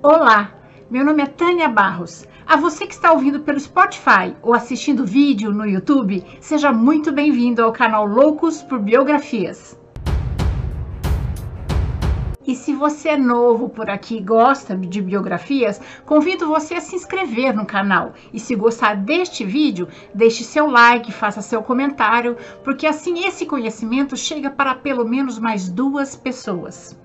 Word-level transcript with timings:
Olá, 0.00 0.52
meu 0.88 1.04
nome 1.04 1.24
é 1.24 1.26
Tânia 1.26 1.68
Barros. 1.68 2.24
A 2.46 2.56
você 2.56 2.86
que 2.86 2.94
está 2.94 3.10
ouvindo 3.10 3.40
pelo 3.40 3.58
Spotify 3.58 4.32
ou 4.42 4.54
assistindo 4.54 5.04
vídeo 5.04 5.52
no 5.52 5.66
YouTube, 5.66 6.24
seja 6.40 6.70
muito 6.70 7.10
bem-vindo 7.10 7.64
ao 7.64 7.72
canal 7.72 8.06
Loucos 8.06 8.62
por 8.62 8.78
Biografias. 8.78 9.76
E 12.46 12.54
se 12.54 12.72
você 12.72 13.08
é 13.08 13.16
novo 13.16 13.68
por 13.68 13.90
aqui 13.90 14.18
e 14.18 14.22
gosta 14.22 14.76
de 14.76 15.02
biografias, 15.02 15.80
convido 16.06 16.46
você 16.46 16.74
a 16.74 16.80
se 16.80 16.94
inscrever 16.94 17.52
no 17.52 17.66
canal. 17.66 18.12
E 18.32 18.38
se 18.38 18.54
gostar 18.54 18.94
deste 18.94 19.44
vídeo, 19.44 19.88
deixe 20.14 20.44
seu 20.44 20.70
like, 20.70 21.10
faça 21.10 21.42
seu 21.42 21.60
comentário, 21.60 22.36
porque 22.62 22.86
assim 22.86 23.24
esse 23.26 23.44
conhecimento 23.44 24.16
chega 24.16 24.48
para 24.48 24.76
pelo 24.76 25.04
menos 25.04 25.40
mais 25.40 25.68
duas 25.68 26.14
pessoas. 26.14 26.96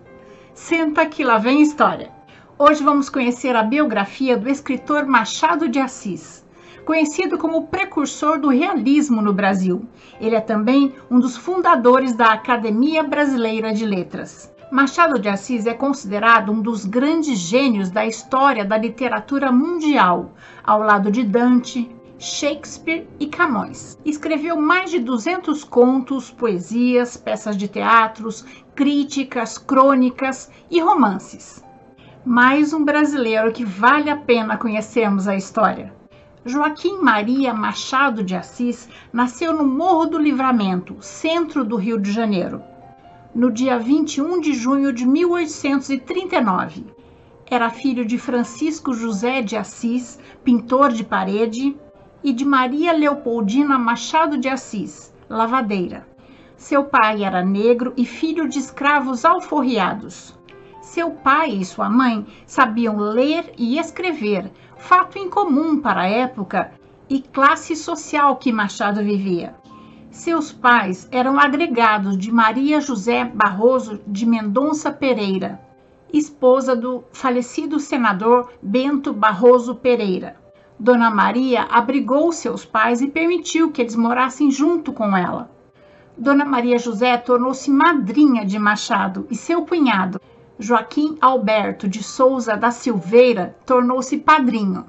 Senta 0.54 1.07
que 1.07 1.23
lá 1.23 1.39
vem 1.39 1.60
história. 1.60 2.21
Hoje 2.66 2.82
vamos 2.82 3.09
conhecer 3.09 3.57
a 3.57 3.61
biografia 3.61 4.38
do 4.38 4.48
escritor 4.48 5.05
Machado 5.05 5.67
de 5.67 5.80
Assis, 5.80 6.45
conhecido 6.85 7.38
como 7.38 7.58
o 7.58 7.67
precursor 7.67 8.40
do 8.40 8.48
realismo 8.48 9.21
no 9.21 9.34
Brasil. 9.34 9.85
Ele 10.17 10.34
é 10.34 10.40
também 10.40 10.94
um 11.12 11.20
dos 11.20 11.35
fundadores 11.35 12.16
da 12.16 12.27
Academia 12.27 13.04
Brasileira 13.04 13.73
de 13.73 13.85
Letras. 13.85 14.49
Machado 14.71 15.20
de 15.20 15.27
Assis 15.27 15.66
é 15.66 15.73
considerado 15.73 16.54
um 16.54 16.62
dos 16.62 16.85
grandes 16.85 17.38
gênios 17.38 17.91
da 17.91 18.05
história 18.05 18.63
da 18.63 18.77
literatura 18.77 19.52
mundial, 19.52 20.32
ao 20.63 20.80
lado 20.80 21.12
de 21.12 21.21
Dante, 21.21 21.93
Shakespeare 22.18 23.05
e 23.20 23.27
Camões. 23.27 23.99
Escreveu 24.05 24.55
mais 24.55 24.90
de 24.90 24.99
200 24.99 25.66
contos, 25.66 26.32
poesias, 26.32 27.18
peças 27.18 27.57
de 27.57 27.68
teatros, 27.68 28.45
críticas, 28.73 29.57
crônicas 29.57 30.49
e 30.71 30.80
romances. 30.80 31.62
Mais 32.26 32.73
um 32.73 32.84
brasileiro 32.84 33.52
que 33.52 33.66
vale 33.66 34.09
a 34.09 34.18
pena 34.18 34.58
conhecermos 34.58 35.27
a 35.27 35.36
história. 35.36 35.94
Joaquim 36.46 37.02
Maria 37.02 37.54
Machado 37.54 38.24
de 38.24 38.35
Assis 38.35 38.90
nasceu 39.12 39.54
no 39.54 39.66
Morro 39.66 40.05
do 40.05 40.20
Livramento, 40.20 40.98
centro 41.01 41.63
do 41.63 41.76
Rio 41.76 41.99
de 41.99 42.12
Janeiro 42.12 42.62
no 43.34 43.49
dia 43.49 43.79
21 43.79 44.40
de 44.40 44.54
junho 44.54 44.94
de 44.94 45.07
1839. 45.07 46.85
Era 47.49 47.70
filho 47.70 48.05
de 48.05 48.18
Francisco 48.18 48.94
José 48.94 49.41
de 49.41 49.57
Assis, 49.57 50.20
pintor 50.44 50.91
de 50.91 51.04
parede, 51.04 51.76
e 52.24 52.32
de 52.32 52.46
Maria 52.46 52.94
Leopoldina 52.94 53.77
Machado 53.77 54.38
de 54.38 54.48
Assis, 54.48 55.13
lavadeira. 55.27 56.07
Seu 56.55 56.85
pai 56.85 57.24
era 57.24 57.44
negro 57.44 57.94
e 57.98 58.05
filho 58.05 58.48
de 58.48 58.60
escravos 58.60 59.26
alforriados. 59.26 60.34
Seu 60.94 61.10
pai 61.10 61.49
e 61.49 61.66
sua 61.66 61.90
mãe 61.90 62.24
sabiam 62.46 62.98
ler 62.98 63.52
e 63.58 63.80
escrever, 63.80 64.52
fato 64.78 65.18
incomum 65.18 65.81
para 65.81 66.02
a 66.02 66.08
época 66.08 66.72
e 67.09 67.19
classe 67.19 67.75
social 67.75 68.35
que 68.35 68.52
Machado 68.52 69.03
vivia. 69.03 69.56
Seus 70.12 70.52
pais 70.52 71.09
eram 71.12 71.40
agregados 71.40 72.16
de 72.16 72.31
Maria 72.31 72.80
José 72.80 73.25
Barroso 73.25 74.02
de 74.06 74.24
Mendonça 74.24 74.91
Pereira, 74.91 75.59
esposa 76.13 76.75
do 76.75 77.03
falecido 77.12 77.80
senador 77.80 78.52
Bento 78.62 79.12
Barroso 79.12 79.74
Pereira. 79.74 80.35
Dona 80.80 81.09
Maria 81.09 81.63
abrigou 81.72 82.31
seus 82.31 82.66
pais 82.66 83.02
e 83.02 83.07
permitiu 83.07 83.72
que 83.72 83.81
eles 83.81 83.96
morassem 83.96 84.52
junto 84.52 84.94
com 84.94 85.18
ela. 85.18 85.50
Dona 86.16 86.46
Maria 86.46 86.78
José 86.78 87.18
tornou-se 87.18 87.72
madrinha 87.72 88.46
de 88.46 88.59
Machado 88.59 89.25
e 89.31 89.35
seu 89.35 89.66
cunhado, 89.66 90.22
Joaquim 90.64 91.18
Alberto 91.19 91.90
de 91.90 92.02
Souza 92.02 92.56
da 92.56 92.72
Silveira, 92.72 93.53
tornou-se 93.66 94.18
padrinho 94.18 94.86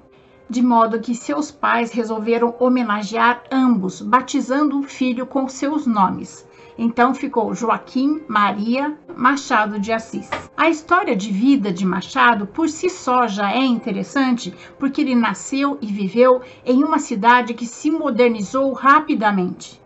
de 0.48 0.62
modo 0.62 1.00
que 1.00 1.17
seus 1.17 1.50
pais 1.50 1.91
resolveram 1.91 2.55
homenagear 2.61 3.42
ambos, 3.50 4.00
batizando 4.00 4.78
o 4.78 4.84
filho 4.84 5.27
com 5.27 5.48
seus 5.48 5.84
nomes. 5.84 6.46
Então 6.79 7.13
ficou 7.13 7.52
Joaquim 7.55 8.23
Maria 8.29 8.96
Machado 9.17 9.80
de 9.80 9.90
Assis. 9.92 10.30
A 10.57 10.68
história 10.70 11.17
de 11.17 11.33
vida 11.33 11.73
de 11.73 11.84
Machado 11.84 12.46
por 12.46 12.68
si 12.68 12.89
só 12.89 13.27
já 13.27 13.52
é 13.52 13.64
interessante, 13.64 14.55
porque 14.79 15.01
ele 15.01 15.17
nasceu 15.17 15.77
e 15.80 15.86
viveu 15.86 16.40
em 16.64 16.84
uma 16.84 17.01
cidade 17.01 17.52
que 17.52 17.67
se 17.67 17.90
modernizou 17.90 18.73
rapidamente. 18.73 19.83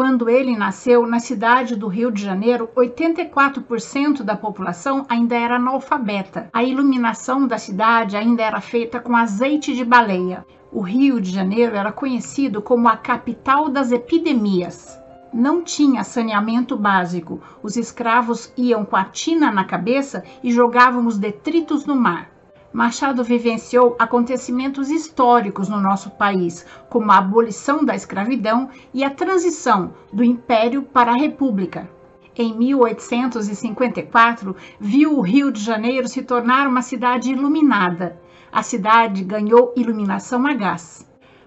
Quando 0.00 0.30
ele 0.30 0.56
nasceu 0.56 1.06
na 1.06 1.20
cidade 1.20 1.76
do 1.76 1.86
Rio 1.86 2.10
de 2.10 2.24
Janeiro, 2.24 2.70
84% 2.74 4.22
da 4.22 4.34
população 4.34 5.04
ainda 5.06 5.36
era 5.36 5.56
analfabeta. 5.56 6.48
A 6.54 6.64
iluminação 6.64 7.46
da 7.46 7.58
cidade 7.58 8.16
ainda 8.16 8.42
era 8.42 8.62
feita 8.62 8.98
com 8.98 9.14
azeite 9.14 9.74
de 9.74 9.84
baleia. 9.84 10.46
O 10.72 10.80
Rio 10.80 11.20
de 11.20 11.30
Janeiro 11.30 11.76
era 11.76 11.92
conhecido 11.92 12.62
como 12.62 12.88
a 12.88 12.96
capital 12.96 13.68
das 13.68 13.92
epidemias. 13.92 14.98
Não 15.34 15.62
tinha 15.62 16.02
saneamento 16.02 16.78
básico. 16.78 17.38
Os 17.62 17.76
escravos 17.76 18.50
iam 18.56 18.86
com 18.86 18.96
a 18.96 19.04
tina 19.04 19.52
na 19.52 19.64
cabeça 19.64 20.24
e 20.42 20.50
jogavam 20.50 21.06
os 21.06 21.18
detritos 21.18 21.84
no 21.84 21.94
mar. 21.94 22.30
Machado 22.72 23.24
vivenciou 23.24 23.96
acontecimentos 23.98 24.90
históricos 24.90 25.68
no 25.68 25.80
nosso 25.80 26.10
país, 26.10 26.64
como 26.88 27.10
a 27.10 27.18
abolição 27.18 27.84
da 27.84 27.96
escravidão 27.96 28.70
e 28.94 29.02
a 29.02 29.10
transição 29.10 29.92
do 30.12 30.22
Império 30.22 30.84
para 30.84 31.10
a 31.10 31.16
República. 31.16 31.90
Em 32.36 32.56
1854, 32.56 34.54
viu 34.78 35.18
o 35.18 35.20
Rio 35.20 35.50
de 35.50 35.60
Janeiro 35.60 36.06
se 36.06 36.22
tornar 36.22 36.68
uma 36.68 36.80
cidade 36.80 37.32
iluminada. 37.32 38.16
A 38.52 38.62
cidade 38.62 39.24
ganhou 39.24 39.74
iluminação 39.76 40.46
a 40.46 40.54
gás. 40.54 41.04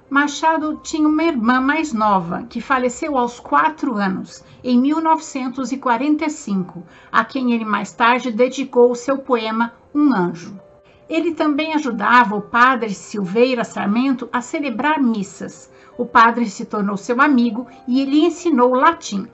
Machado 0.10 0.82
tinha 0.84 1.08
uma 1.08 1.24
irmã 1.24 1.62
mais 1.62 1.94
nova, 1.94 2.44
que 2.50 2.60
faleceu 2.60 3.18
aos 3.18 3.40
quatro 3.40 3.96
anos, 3.96 4.44
em 4.62 4.78
1945, 4.78 6.84
a 7.10 7.24
quem 7.24 7.54
ele 7.54 7.64
mais 7.64 7.94
tarde 7.94 8.30
dedicou 8.30 8.92
o 8.92 8.96
seu 8.96 9.20
poema 9.20 9.72
Um 9.96 10.14
Anjo. 10.14 10.60
Ele 11.10 11.34
também 11.34 11.74
ajudava 11.74 12.36
o 12.36 12.42
padre 12.42 12.94
Silveira 12.94 13.64
Sarmento 13.64 14.30
a 14.32 14.42
celebrar 14.42 15.02
missas. 15.02 15.72
O 15.98 16.06
padre 16.06 16.50
se 16.50 16.66
tornou 16.66 16.98
seu 16.98 17.22
amigo 17.22 17.68
e 17.88 18.02
ele 18.02 18.26
ensinou 18.26 18.74
latim. 18.74 19.28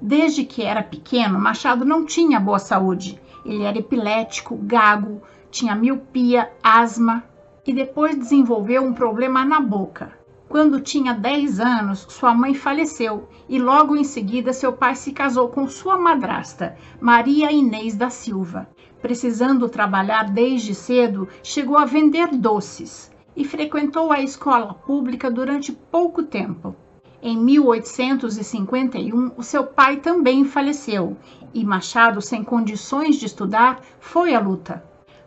Desde 0.00 0.44
que 0.44 0.62
era 0.62 0.82
pequeno, 0.82 1.38
Machado 1.38 1.84
não 1.84 2.04
tinha 2.04 2.40
boa 2.40 2.58
saúde. 2.58 3.20
Ele 3.44 3.62
era 3.62 3.78
epilético, 3.78 4.56
gago, 4.56 5.22
tinha 5.50 5.74
miopia, 5.74 6.50
asma 6.62 7.24
e 7.66 7.72
depois 7.72 8.16
desenvolveu 8.16 8.82
um 8.82 8.92
problema 8.92 9.44
na 9.44 9.60
boca. 9.60 10.15
Quando 10.48 10.80
tinha 10.80 11.12
10 11.12 11.60
anos, 11.60 12.06
sua 12.08 12.34
mãe 12.34 12.54
faleceu 12.54 13.28
e 13.48 13.58
logo 13.58 13.96
em 13.96 14.04
seguida 14.04 14.52
seu 14.52 14.72
pai 14.72 14.94
se 14.94 15.12
casou 15.12 15.48
com 15.48 15.68
sua 15.68 15.98
madrasta, 15.98 16.76
Maria 17.00 17.50
Inês 17.52 17.96
da 17.96 18.10
Silva 18.10 18.68
precisando 19.06 19.68
trabalhar 19.68 20.30
desde 20.30 20.74
cedo, 20.74 21.28
chegou 21.40 21.76
a 21.76 21.84
vender 21.84 22.28
doces 22.36 23.08
e 23.36 23.44
frequentou 23.44 24.10
a 24.10 24.20
escola 24.20 24.74
pública 24.74 25.30
durante 25.30 25.70
pouco 25.72 26.24
tempo. 26.24 26.74
Em 27.22 27.36
1851, 27.36 29.30
o 29.36 29.44
seu 29.44 29.64
pai 29.64 29.98
também 29.98 30.44
faleceu 30.44 31.16
e 31.54 31.64
Machado, 31.64 32.20
sem 32.20 32.42
condições 32.42 33.14
de 33.14 33.26
estudar, 33.26 33.80
foi 34.00 34.34
à 34.34 34.40
luta. 34.40 34.82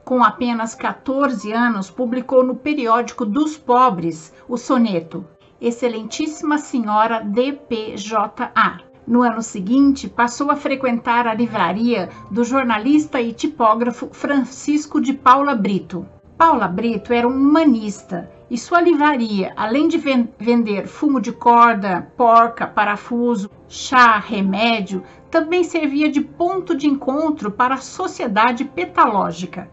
Com 0.09 0.23
apenas 0.23 0.73
14 0.73 1.51
anos, 1.53 1.91
publicou 1.91 2.43
no 2.43 2.55
periódico 2.55 3.23
dos 3.23 3.55
pobres 3.59 4.33
o 4.47 4.57
soneto 4.57 5.23
Excelentíssima 5.61 6.57
Senhora 6.57 7.19
DPJA, 7.19 8.81
no 9.05 9.21
ano 9.21 9.43
seguinte, 9.43 10.09
passou 10.09 10.49
a 10.49 10.55
frequentar 10.55 11.27
a 11.27 11.33
livraria 11.35 12.09
do 12.31 12.43
jornalista 12.43 13.21
e 13.21 13.31
tipógrafo 13.31 14.09
Francisco 14.11 14.99
de 14.99 15.13
Paula 15.13 15.53
Brito. 15.53 16.07
Paula 16.35 16.67
Brito 16.67 17.13
era 17.13 17.27
um 17.27 17.31
humanista 17.31 18.31
e 18.49 18.57
sua 18.57 18.81
livraria, 18.81 19.53
além 19.55 19.87
de 19.87 19.99
vender 20.39 20.87
fumo 20.87 21.21
de 21.21 21.31
corda, 21.31 22.11
porca, 22.17 22.65
parafuso, 22.65 23.47
chá, 23.67 24.17
remédio, 24.17 25.03
também 25.29 25.63
servia 25.63 26.09
de 26.09 26.19
ponto 26.19 26.75
de 26.75 26.87
encontro 26.87 27.51
para 27.51 27.75
a 27.75 27.77
sociedade 27.77 28.65
petalógica. 28.65 29.69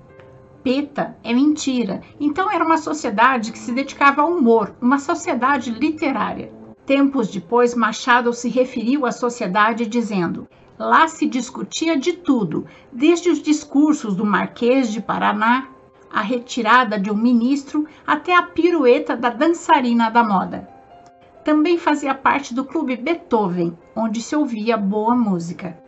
Peta 0.67 1.17
é 1.23 1.33
mentira, 1.33 2.03
então 2.19 2.51
era 2.51 2.65
uma 2.65 2.77
sociedade 2.77 3.53
que 3.53 3.59
se 3.59 3.71
dedicava 3.71 4.23
ao 4.23 4.33
humor, 4.33 4.75
uma 4.83 4.99
sociedade 4.99 5.71
literária. 5.71 6.53
Tempos 6.85 7.29
depois, 7.29 7.73
Machado 7.73 8.33
se 8.33 8.49
referiu 8.49 9.07
à 9.07 9.13
sociedade 9.13 9.87
dizendo: 9.87 10.49
Lá 10.77 11.07
se 11.07 11.29
discutia 11.29 11.97
de 11.97 12.15
tudo, 12.15 12.67
desde 12.93 13.31
os 13.31 13.41
discursos 13.41 14.17
do 14.17 14.27
Marquês 14.27 14.91
de 14.93 15.01
Paraná, 15.01 15.69
a 16.13 16.21
retirada 16.21 16.99
de 16.99 17.13
um 17.13 17.17
ministro, 17.17 17.87
até 18.05 18.35
a 18.35 18.43
pirueta 18.43 19.17
da 19.17 19.31
dançarina 19.31 20.11
da 20.11 20.25
moda. 20.25 20.69
Também 21.45 21.79
fazia 21.79 22.13
parte 22.13 22.53
do 22.53 22.65
clube 22.65 22.97
Beethoven, 22.97 23.79
onde 23.95 24.21
se 24.21 24.35
ouvia 24.35 24.77
boa 24.77 25.15
música. 25.15 25.79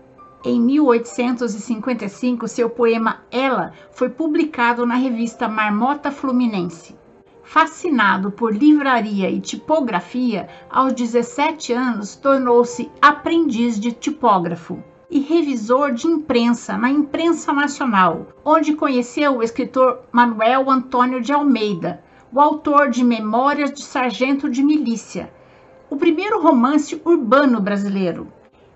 Em 0.44 0.60
1855, 0.60 2.46
seu 2.46 2.70
poema 2.70 3.22
Ela 3.28 3.72
foi 3.90 4.08
publicado 4.08 4.86
na 4.86 4.94
revista 4.94 5.48
Marmota 5.48 6.12
Fluminense. 6.12 6.94
Fascinado 7.42 8.30
por 8.30 8.54
livraria 8.54 9.28
e 9.28 9.40
tipografia, 9.40 10.48
aos 10.70 10.92
17 10.92 11.72
anos 11.72 12.14
tornou-se 12.14 12.88
aprendiz 13.02 13.80
de 13.80 13.90
tipógrafo 13.90 14.80
e 15.10 15.18
revisor 15.18 15.92
de 15.92 16.06
imprensa 16.06 16.78
na 16.78 16.88
Imprensa 16.88 17.52
Nacional, 17.52 18.28
onde 18.44 18.74
conheceu 18.74 19.38
o 19.38 19.42
escritor 19.42 20.02
Manuel 20.12 20.70
Antônio 20.70 21.20
de 21.20 21.32
Almeida, 21.32 22.00
o 22.32 22.40
autor 22.40 22.90
de 22.90 23.02
Memórias 23.02 23.72
de 23.72 23.82
Sargento 23.82 24.48
de 24.48 24.62
Milícia, 24.62 25.32
o 25.90 25.96
primeiro 25.96 26.40
romance 26.40 27.00
urbano 27.04 27.60
brasileiro, 27.60 28.28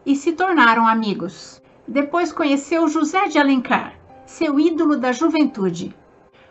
e 0.04 0.16
se 0.16 0.32
tornaram 0.32 0.84
amigos. 0.86 1.62
Depois 1.86 2.32
conheceu 2.32 2.88
José 2.88 3.28
de 3.28 3.38
Alencar, 3.38 3.94
seu 4.26 4.58
ídolo 4.58 4.96
da 4.96 5.12
juventude. 5.12 5.94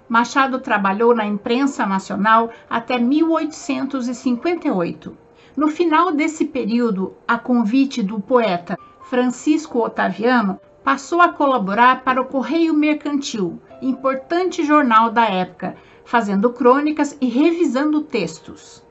Machado 0.08 0.60
trabalhou 0.60 1.14
na 1.16 1.26
imprensa 1.26 1.86
nacional 1.86 2.50
até 2.70 2.98
1858. 2.98 5.18
No 5.56 5.68
final 5.68 6.12
desse 6.12 6.46
período, 6.46 7.14
a 7.28 7.38
convite 7.38 8.02
do 8.04 8.20
poeta 8.20 8.76
Francisco 9.12 9.84
Otaviano, 9.84 10.58
passou 10.86 11.20
a 11.20 11.28
colaborar 11.28 12.02
para 12.02 12.22
o 12.22 12.26
Correio 12.26 12.74
Mercantil, 12.74 13.62
importante 13.82 14.64
jornal 14.64 15.12
da 15.12 15.26
época, 15.26 15.76
fazendo 16.06 16.54
crônicas 16.54 17.18
e 17.20 17.28
revisando 17.28 18.04
textos. 18.04 18.82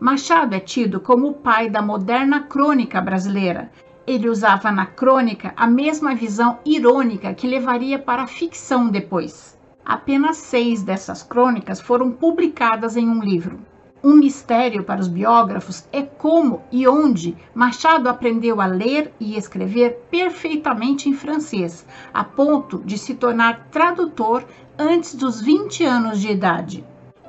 Machado 0.00 0.56
é 0.56 0.58
tido 0.58 0.98
como 0.98 1.28
o 1.28 1.34
pai 1.34 1.70
da 1.70 1.80
moderna 1.80 2.40
crônica 2.40 3.00
brasileira. 3.00 3.70
Ele 4.06 4.28
usava 4.28 4.70
na 4.70 4.84
crônica 4.84 5.54
a 5.56 5.66
mesma 5.66 6.14
visão 6.14 6.58
irônica 6.64 7.32
que 7.32 7.46
levaria 7.46 7.98
para 7.98 8.24
a 8.24 8.26
ficção 8.26 8.88
depois. 8.88 9.58
Apenas 9.84 10.36
seis 10.36 10.82
dessas 10.82 11.22
crônicas 11.22 11.80
foram 11.80 12.10
publicadas 12.10 12.96
em 12.96 13.08
um 13.08 13.20
livro. 13.22 13.58
Um 14.02 14.16
mistério 14.16 14.84
para 14.84 15.00
os 15.00 15.08
biógrafos 15.08 15.88
é 15.90 16.02
como 16.02 16.62
e 16.70 16.86
onde 16.86 17.34
Machado 17.54 18.06
aprendeu 18.06 18.60
a 18.60 18.66
ler 18.66 19.14
e 19.18 19.34
escrever 19.34 20.04
perfeitamente 20.10 21.08
em 21.08 21.14
francês, 21.14 21.86
a 22.12 22.22
ponto 22.22 22.82
de 22.84 22.98
se 22.98 23.14
tornar 23.14 23.68
tradutor 23.70 24.44
antes 24.78 25.14
dos 25.14 25.40
20 25.40 25.84
anos 25.84 26.20
de 26.20 26.30
idade. 26.30 26.84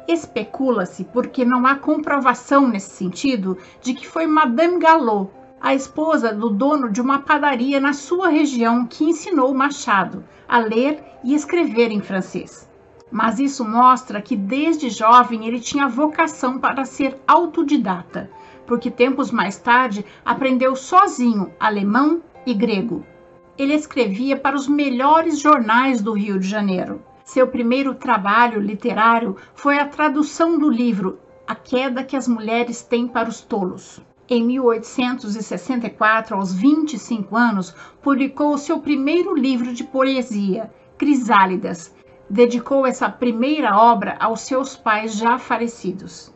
Especula-se, 0.06 1.06
porque 1.06 1.46
não 1.46 1.66
há 1.66 1.76
comprovação 1.76 2.68
nesse 2.68 2.90
sentido, 2.90 3.58
de 3.82 3.94
que 3.94 4.06
foi 4.06 4.28
Madame 4.28 4.78
Galot, 4.78 5.32
a 5.66 5.74
esposa 5.74 6.32
do 6.32 6.52
dono 6.52 6.92
de 6.92 7.02
uma 7.02 7.20
padaria 7.20 7.80
na 7.80 7.92
sua 7.92 8.30
região, 8.30 8.86
que 8.86 9.04
ensinou 9.04 9.52
Machado 9.52 10.24
a 10.48 10.60
ler 10.60 11.04
e 11.24 11.34
escrever 11.34 11.92
em 11.92 12.02
francês 12.02 12.70
mas 13.16 13.40
isso 13.40 13.64
mostra 13.64 14.22
que 14.22 14.36
desde 14.36 14.90
jovem 14.90 15.48
ele 15.48 15.62
tinha 15.62 15.88
vocação 15.88 16.60
para 16.60 16.84
ser 16.84 17.18
autodidata, 17.26 18.30
porque 18.68 18.92
tempos 18.92 19.32
mais 19.32 19.58
tarde 19.58 20.06
aprendeu 20.26 20.76
sozinho 20.76 21.50
alemão 21.58 22.22
e 22.46 22.54
grego. 22.54 23.06
Ele 23.58 23.74
escrevia 23.74 24.36
para 24.36 24.56
os 24.56 24.68
melhores 24.68 25.40
jornais 25.40 26.02
do 26.02 26.12
Rio 26.12 26.38
de 26.38 26.48
Janeiro. 26.48 27.02
Seu 27.24 27.48
primeiro 27.48 27.96
trabalho 27.96 28.60
literário 28.60 29.38
foi 29.54 29.80
a 29.80 29.88
tradução 29.88 30.60
do 30.60 30.70
livro 30.70 31.18
A 31.48 31.56
Queda 31.56 32.04
que 32.04 32.18
as 32.18 32.28
Mulheres 32.28 32.82
Têm 32.82 33.08
para 33.08 33.30
os 33.30 33.40
Tolos. 33.40 34.02
Em 34.28 34.44
1864, 34.44 36.36
aos 36.36 36.52
25 36.52 37.38
anos, 37.38 37.76
publicou 38.02 38.58
seu 38.58 38.80
primeiro 38.80 39.36
livro 39.36 39.72
de 39.72 39.84
poesia, 39.84 40.74
Crisálidas, 40.98 41.94
dedicou 42.28 42.88
essa 42.88 43.08
primeira 43.08 43.78
obra 43.78 44.18
aos 44.20 44.42
seus 44.42 44.76
pais 44.76 45.16
já 45.16 45.38
falecidos. 45.38 46.34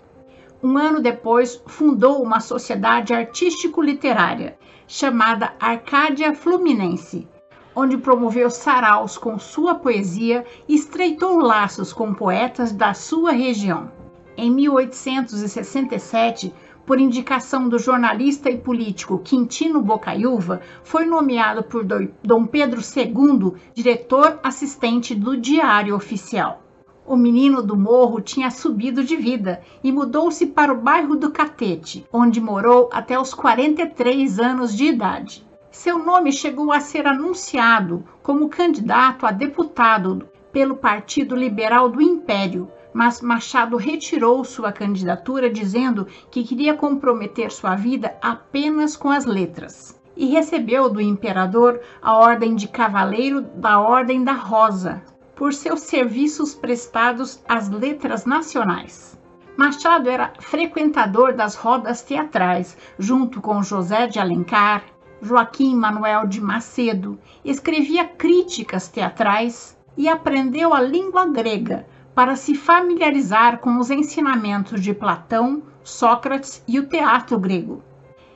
Um 0.61 0.77
ano 0.77 1.01
depois, 1.01 1.59
fundou 1.65 2.21
uma 2.21 2.39
sociedade 2.39 3.11
artístico-literária 3.11 4.55
chamada 4.85 5.55
Arcádia 5.59 6.35
Fluminense, 6.35 7.27
onde 7.75 7.97
promoveu 7.97 8.51
saraus 8.51 9.17
com 9.17 9.39
sua 9.39 9.73
poesia 9.75 10.45
e 10.67 10.75
estreitou 10.75 11.39
laços 11.39 11.91
com 11.91 12.13
poetas 12.13 12.71
da 12.71 12.93
sua 12.93 13.31
região. 13.31 13.91
Em 14.37 14.51
1867, 14.51 16.53
por 16.89 16.99
indicação 16.99 17.69
do 17.69 17.77
jornalista 17.77 18.49
e 18.49 18.57
político 18.57 19.19
Quintino 19.19 19.79
Bocaiúva, 19.79 20.59
foi 20.83 21.05
nomeado 21.05 21.61
por 21.61 21.85
Dom 21.85 22.47
Pedro 22.47 22.81
II 22.81 23.53
diretor 23.75 24.39
assistente 24.41 25.13
do 25.13 25.37
Diário 25.37 25.95
Oficial. 25.95 26.63
O 27.05 27.15
menino 27.15 27.61
do 27.61 27.77
morro 27.77 28.19
tinha 28.19 28.49
subido 28.49 29.03
de 29.03 29.15
vida 29.15 29.61
e 29.83 29.91
mudou-se 29.91 30.47
para 30.47 30.73
o 30.73 30.81
bairro 30.81 31.15
do 31.15 31.29
Catete, 31.29 32.07
onde 32.11 32.41
morou 32.41 32.89
até 32.91 33.19
os 33.19 33.35
43 33.35 34.39
anos 34.39 34.75
de 34.75 34.85
idade. 34.85 35.45
Seu 35.69 35.99
nome 35.99 36.31
chegou 36.31 36.73
a 36.73 36.79
ser 36.79 37.05
anunciado 37.05 38.03
como 38.23 38.49
candidato 38.49 39.27
a 39.27 39.31
deputado 39.31 40.27
pelo 40.51 40.75
Partido 40.75 41.35
Liberal 41.35 41.87
do 41.87 42.01
Império, 42.01 42.67
mas 42.99 43.21
Machado 43.21 43.77
retirou 43.77 44.43
sua 44.43 44.73
candidatura 44.73 45.49
dizendo 45.49 46.05
que 46.29 46.43
queria 46.43 46.73
comprometer 46.73 47.49
sua 47.49 47.73
vida 47.73 48.17
apenas 48.21 48.97
com 48.97 49.09
as 49.09 49.23
letras. 49.23 49.97
E 50.17 50.25
recebeu 50.25 50.89
do 50.89 50.99
imperador 50.99 51.79
a 52.01 52.17
Ordem 52.17 52.55
de 52.55 52.67
Cavaleiro 52.67 53.39
da 53.55 53.79
Ordem 53.79 54.21
da 54.21 54.33
Rosa, 54.33 55.01
por 55.33 55.53
seus 55.53 55.79
serviços 55.79 56.53
prestados 56.53 57.41
às 57.47 57.69
letras 57.69 58.25
nacionais. 58.25 59.17
Machado 59.55 60.09
era 60.09 60.33
frequentador 60.37 61.33
das 61.33 61.55
rodas 61.55 62.01
teatrais, 62.01 62.77
junto 62.97 63.39
com 63.39 63.63
José 63.63 64.07
de 64.07 64.19
Alencar, 64.19 64.83
Joaquim 65.21 65.73
Manuel 65.73 66.27
de 66.27 66.41
Macedo, 66.41 67.17
escrevia 67.45 68.03
críticas 68.03 68.89
teatrais 68.89 69.77
e 69.95 70.09
aprendeu 70.09 70.73
a 70.73 70.81
língua 70.81 71.25
grega, 71.27 71.85
para 72.19 72.35
se 72.35 72.53
familiarizar 72.53 73.59
com 73.59 73.77
os 73.77 73.89
ensinamentos 73.89 74.81
de 74.81 74.93
Platão, 74.93 75.63
Sócrates 75.81 76.61
e 76.67 76.77
o 76.77 76.85
teatro 76.85 77.39
grego. 77.39 77.81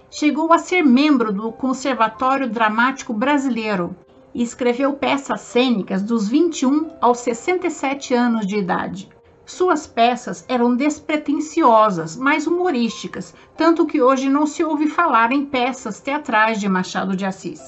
Chegou 0.09 0.53
a 0.53 0.57
ser 0.57 0.83
membro 0.83 1.33
do 1.33 1.51
Conservatório 1.51 2.50
Dramático 2.50 3.13
Brasileiro 3.13 3.94
e 4.33 4.41
escreveu 4.41 4.94
peças 4.94 5.41
cênicas 5.41 6.01
dos 6.01 6.30
21 6.30 6.91
aos 7.01 7.18
67 7.19 8.13
anos 8.13 8.47
de 8.47 8.56
idade. 8.56 9.09
Suas 9.45 9.86
peças 9.86 10.45
eram 10.47 10.77
despretensiosas, 10.77 12.15
mas 12.15 12.48
humorísticas, 12.48 13.36
tanto 13.57 13.86
que 13.86 14.01
hoje 14.01 14.29
não 14.29 14.46
se 14.46 14.63
ouve 14.63 14.88
falar 14.88 15.34
em 15.34 15.46
peças 15.46 16.00
teatrais 16.00 16.57
de 16.57 16.69
Machado 16.69 17.17
de 17.17 17.25
Assis. 17.25 17.60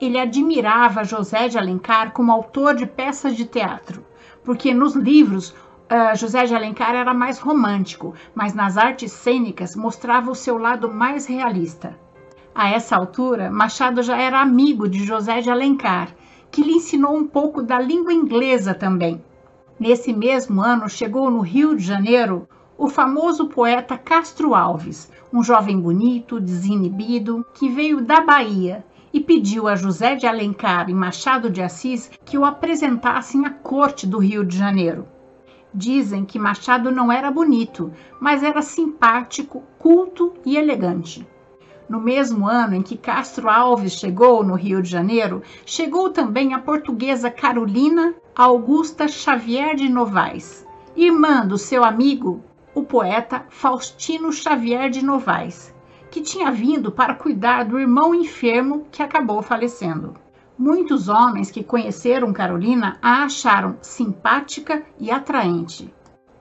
Ele 0.00 0.20
admirava 0.20 1.02
José 1.02 1.48
de 1.48 1.58
Alencar 1.58 2.12
como 2.12 2.30
autor 2.30 2.76
de 2.76 2.86
peças 2.86 3.34
de 3.34 3.44
teatro 3.44 4.11
porque 4.44 4.74
nos 4.74 4.94
livros 4.94 5.50
uh, 5.50 6.16
José 6.16 6.44
de 6.44 6.54
Alencar 6.54 6.94
era 6.94 7.14
mais 7.14 7.38
romântico, 7.38 8.14
mas 8.34 8.54
nas 8.54 8.76
artes 8.76 9.12
cênicas 9.12 9.76
mostrava 9.76 10.30
o 10.30 10.34
seu 10.34 10.58
lado 10.58 10.92
mais 10.92 11.26
realista. 11.26 11.96
A 12.54 12.70
essa 12.70 12.96
altura, 12.96 13.50
Machado 13.50 14.02
já 14.02 14.16
era 14.16 14.40
amigo 14.40 14.88
de 14.88 15.04
José 15.04 15.40
de 15.40 15.50
Alencar, 15.50 16.14
que 16.50 16.62
lhe 16.62 16.72
ensinou 16.72 17.16
um 17.16 17.26
pouco 17.26 17.62
da 17.62 17.78
língua 17.78 18.12
inglesa 18.12 18.74
também. 18.74 19.22
Nesse 19.80 20.12
mesmo 20.12 20.60
ano, 20.60 20.88
chegou 20.88 21.30
no 21.30 21.40
Rio 21.40 21.74
de 21.74 21.82
Janeiro 21.82 22.46
o 22.76 22.88
famoso 22.88 23.48
poeta 23.48 23.96
Castro 23.96 24.54
Alves, 24.54 25.10
um 25.32 25.42
jovem 25.42 25.80
bonito, 25.80 26.40
desinibido, 26.40 27.46
que 27.54 27.68
veio 27.68 28.00
da 28.00 28.20
Bahia 28.20 28.84
e 29.12 29.20
pediu 29.20 29.68
a 29.68 29.74
José 29.74 30.14
de 30.14 30.26
Alencar 30.26 30.88
e 30.88 30.94
Machado 30.94 31.50
de 31.50 31.62
Assis 31.62 32.10
que 32.24 32.38
o 32.38 32.44
apresentassem 32.44 33.44
à 33.44 33.50
corte 33.50 34.06
do 34.06 34.18
Rio 34.18 34.44
de 34.44 34.56
Janeiro. 34.56 35.06
Dizem 35.74 36.24
que 36.24 36.38
Machado 36.38 36.90
não 36.90 37.10
era 37.10 37.30
bonito, 37.30 37.92
mas 38.20 38.42
era 38.42 38.62
simpático, 38.62 39.62
culto 39.78 40.34
e 40.44 40.56
elegante. 40.56 41.26
No 41.88 42.00
mesmo 42.00 42.46
ano 42.48 42.74
em 42.74 42.82
que 42.82 42.96
Castro 42.96 43.48
Alves 43.48 43.94
chegou 43.94 44.44
no 44.44 44.54
Rio 44.54 44.82
de 44.82 44.88
Janeiro, 44.88 45.42
chegou 45.66 46.10
também 46.10 46.54
a 46.54 46.58
portuguesa 46.58 47.30
Carolina 47.30 48.14
Augusta 48.34 49.08
Xavier 49.08 49.74
de 49.74 49.88
Novaes, 49.88 50.66
irmã 50.96 51.46
do 51.46 51.58
seu 51.58 51.84
amigo, 51.84 52.42
o 52.74 52.82
poeta 52.82 53.44
Faustino 53.50 54.32
Xavier 54.32 54.88
de 54.88 55.04
Novaes, 55.04 55.71
que 56.12 56.20
tinha 56.20 56.52
vindo 56.52 56.92
para 56.92 57.14
cuidar 57.14 57.64
do 57.64 57.80
irmão 57.80 58.14
enfermo 58.14 58.86
que 58.92 59.02
acabou 59.02 59.40
falecendo. 59.40 60.12
Muitos 60.58 61.08
homens 61.08 61.50
que 61.50 61.64
conheceram 61.64 62.34
Carolina 62.34 62.98
a 63.00 63.24
acharam 63.24 63.78
simpática 63.80 64.84
e 65.00 65.10
atraente. 65.10 65.92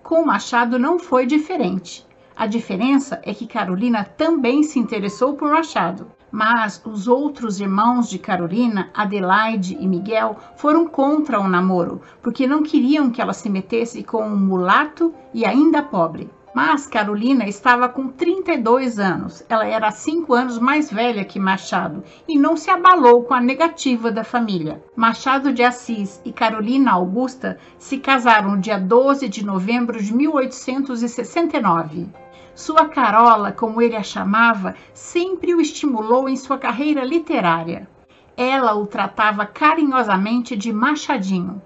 Com 0.04 0.26
Machado 0.26 0.78
não 0.78 1.00
foi 1.00 1.26
diferente. 1.26 2.06
A 2.36 2.46
diferença 2.48 3.22
é 3.24 3.34
que 3.34 3.48
Carolina 3.48 4.04
também 4.04 4.62
se 4.62 4.78
interessou 4.78 5.36
por 5.36 5.50
Machado. 5.50 6.06
Mas 6.30 6.82
os 6.86 7.08
outros 7.08 7.62
irmãos 7.62 8.10
de 8.10 8.20
Carolina, 8.20 8.90
Adelaide 8.94 9.78
e 9.80 9.88
Miguel, 9.88 10.38
foram 10.58 10.86
contra 10.86 11.40
o 11.40 11.48
namoro, 11.48 12.02
porque 12.22 12.46
não 12.46 12.62
queriam 12.62 13.10
que 13.10 13.22
ela 13.22 13.34
se 13.34 13.50
metesse 13.50 14.04
com 14.04 14.24
um 14.24 14.36
mulato 14.36 15.14
e 15.34 15.46
ainda 15.46 15.82
pobre. 15.82 16.30
Mas 16.54 16.86
Carolina 16.86 17.48
estava 17.48 17.88
com 17.88 18.10
32 18.10 19.00
anos. 19.00 19.42
Ela 19.48 19.66
era 19.66 19.90
cinco 19.90 20.34
anos 20.34 20.60
mais 20.60 20.92
velha 20.92 21.24
que 21.24 21.40
Machado 21.40 22.04
e 22.28 22.38
não 22.38 22.58
se 22.58 22.70
abalou 22.70 23.24
com 23.24 23.34
a 23.34 23.40
negativa 23.40 24.12
da 24.12 24.26
família. 24.26 24.84
Machado 24.94 25.54
de 25.54 25.64
Assis 25.64 26.22
e 26.26 26.34
Carolina 26.34 26.92
Augusta 26.92 27.58
se 27.80 27.98
casaram 28.00 28.60
dia 28.60 28.78
12 28.78 29.30
de 29.30 29.46
novembro 29.46 30.04
de 30.04 30.14
1869. 30.14 32.10
Sua 32.54 32.90
Carola, 32.90 33.54
como 33.54 33.82
ele 33.82 33.96
a 33.96 34.04
chamava, 34.04 34.76
sempre 34.94 35.56
o 35.56 35.62
estimulou 35.62 36.28
em 36.28 36.36
sua 36.36 36.58
carreira 36.58 37.02
literária. 37.04 37.88
Ela 38.36 38.76
o 38.76 38.86
tratava 38.86 39.46
carinhosamente 39.46 40.58
de 40.58 40.74
Machadinho. 40.74 41.62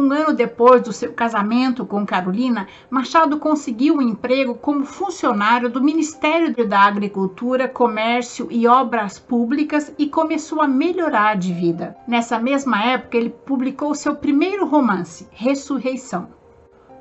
Um 0.00 0.10
ano 0.12 0.32
depois 0.32 0.80
do 0.80 0.94
seu 0.94 1.12
casamento 1.12 1.84
com 1.84 2.06
Carolina, 2.06 2.66
Machado 2.88 3.38
conseguiu 3.38 3.96
um 3.96 4.00
emprego 4.00 4.54
como 4.54 4.86
funcionário 4.86 5.68
do 5.68 5.84
Ministério 5.84 6.66
da 6.66 6.80
Agricultura, 6.80 7.68
Comércio 7.68 8.48
e 8.50 8.66
Obras 8.66 9.18
Públicas 9.18 9.92
e 9.98 10.08
começou 10.08 10.62
a 10.62 10.66
melhorar 10.66 11.36
de 11.36 11.52
vida. 11.52 11.94
Nessa 12.08 12.38
mesma 12.38 12.82
época, 12.82 13.18
ele 13.18 13.28
publicou 13.28 13.94
seu 13.94 14.16
primeiro 14.16 14.66
romance, 14.66 15.28
Ressurreição. 15.32 16.30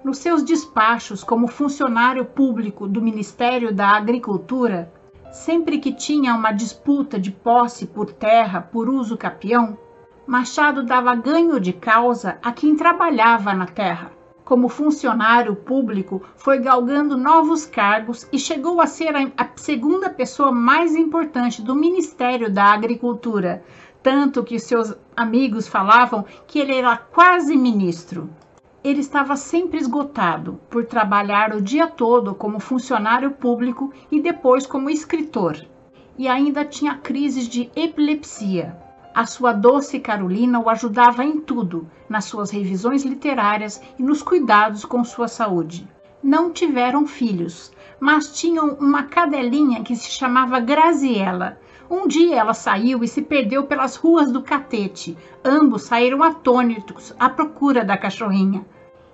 Nos 0.04 0.18
seus 0.18 0.44
despachos 0.44 1.24
como 1.24 1.48
funcionário 1.48 2.26
público 2.26 2.86
do 2.86 3.02
Ministério 3.02 3.74
da 3.74 3.92
Agricultura, 3.92 4.92
sempre 5.32 5.78
que 5.78 5.94
tinha 5.94 6.36
uma 6.36 6.52
disputa 6.52 7.18
de 7.18 7.32
posse 7.32 7.86
por 7.86 8.12
terra 8.12 8.60
por 8.60 8.90
uso 8.90 9.16
capião, 9.16 9.78
Machado 10.30 10.84
dava 10.84 11.16
ganho 11.16 11.60
de 11.60 11.74
causa 11.74 12.38
a 12.44 12.52
quem 12.52 12.76
trabalhava 12.76 13.52
na 13.52 13.66
terra. 13.66 14.12
Como 14.46 14.70
funcionário 14.70 15.56
público, 15.56 16.22
foi 16.36 16.60
galgando 16.60 17.18
novos 17.18 17.66
cargos 17.66 18.30
e 18.32 18.38
chegou 18.38 18.80
a 18.80 18.86
ser 18.86 19.16
a 19.16 19.50
segunda 19.56 20.08
pessoa 20.08 20.52
mais 20.52 20.96
importante 20.96 21.64
do 21.64 21.74
Ministério 21.74 22.48
da 22.48 22.66
Agricultura, 22.66 23.64
tanto 24.04 24.44
que 24.44 24.60
seus 24.60 24.96
amigos 25.18 25.68
falavam 25.68 26.24
que 26.46 26.60
ele 26.60 26.76
era 26.76 26.96
quase 26.96 27.58
ministro. 27.58 28.30
Ele 28.84 29.00
estava 29.00 29.36
sempre 29.36 29.80
esgotado 29.80 30.60
por 30.70 30.86
trabalhar 30.86 31.56
o 31.56 31.62
dia 31.62 31.88
todo 31.88 32.36
como 32.36 32.60
funcionário 32.60 33.32
público 33.32 33.92
e 34.12 34.22
depois 34.22 34.68
como 34.68 34.92
escritor, 34.92 35.58
e 36.16 36.28
ainda 36.28 36.64
tinha 36.64 37.00
crises 37.00 37.48
de 37.48 37.72
epilepsia. 37.76 38.89
A 39.14 39.26
sua 39.26 39.52
doce 39.52 40.00
Carolina 40.00 40.60
o 40.60 40.70
ajudava 40.70 41.24
em 41.24 41.42
tudo, 41.42 41.90
nas 42.08 42.26
suas 42.26 42.52
revisões 42.52 43.04
literárias 43.04 43.82
e 43.98 44.04
nos 44.04 44.22
cuidados 44.22 44.86
com 44.86 45.04
sua 45.04 45.28
saúde. 45.28 45.88
Não 46.22 46.52
tiveram 46.52 47.08
filhos, 47.08 47.72
mas 48.00 48.38
tinham 48.40 48.76
uma 48.80 49.04
cadelinha 49.04 49.84
que 49.84 49.96
se 49.96 50.12
chamava 50.12 50.60
Graziella. 50.60 51.60
Um 51.90 52.08
dia 52.08 52.36
ela 52.36 52.54
saiu 52.54 53.04
e 53.04 53.08
se 53.08 53.22
perdeu 53.22 53.64
pelas 53.64 53.96
ruas 53.96 54.32
do 54.32 54.44
Catete. 54.44 55.18
Ambos 55.44 55.84
saíram 55.84 56.22
atônitos 56.22 57.14
à 57.20 57.30
procura 57.30 57.84
da 57.84 57.98
cachorrinha 57.98 58.66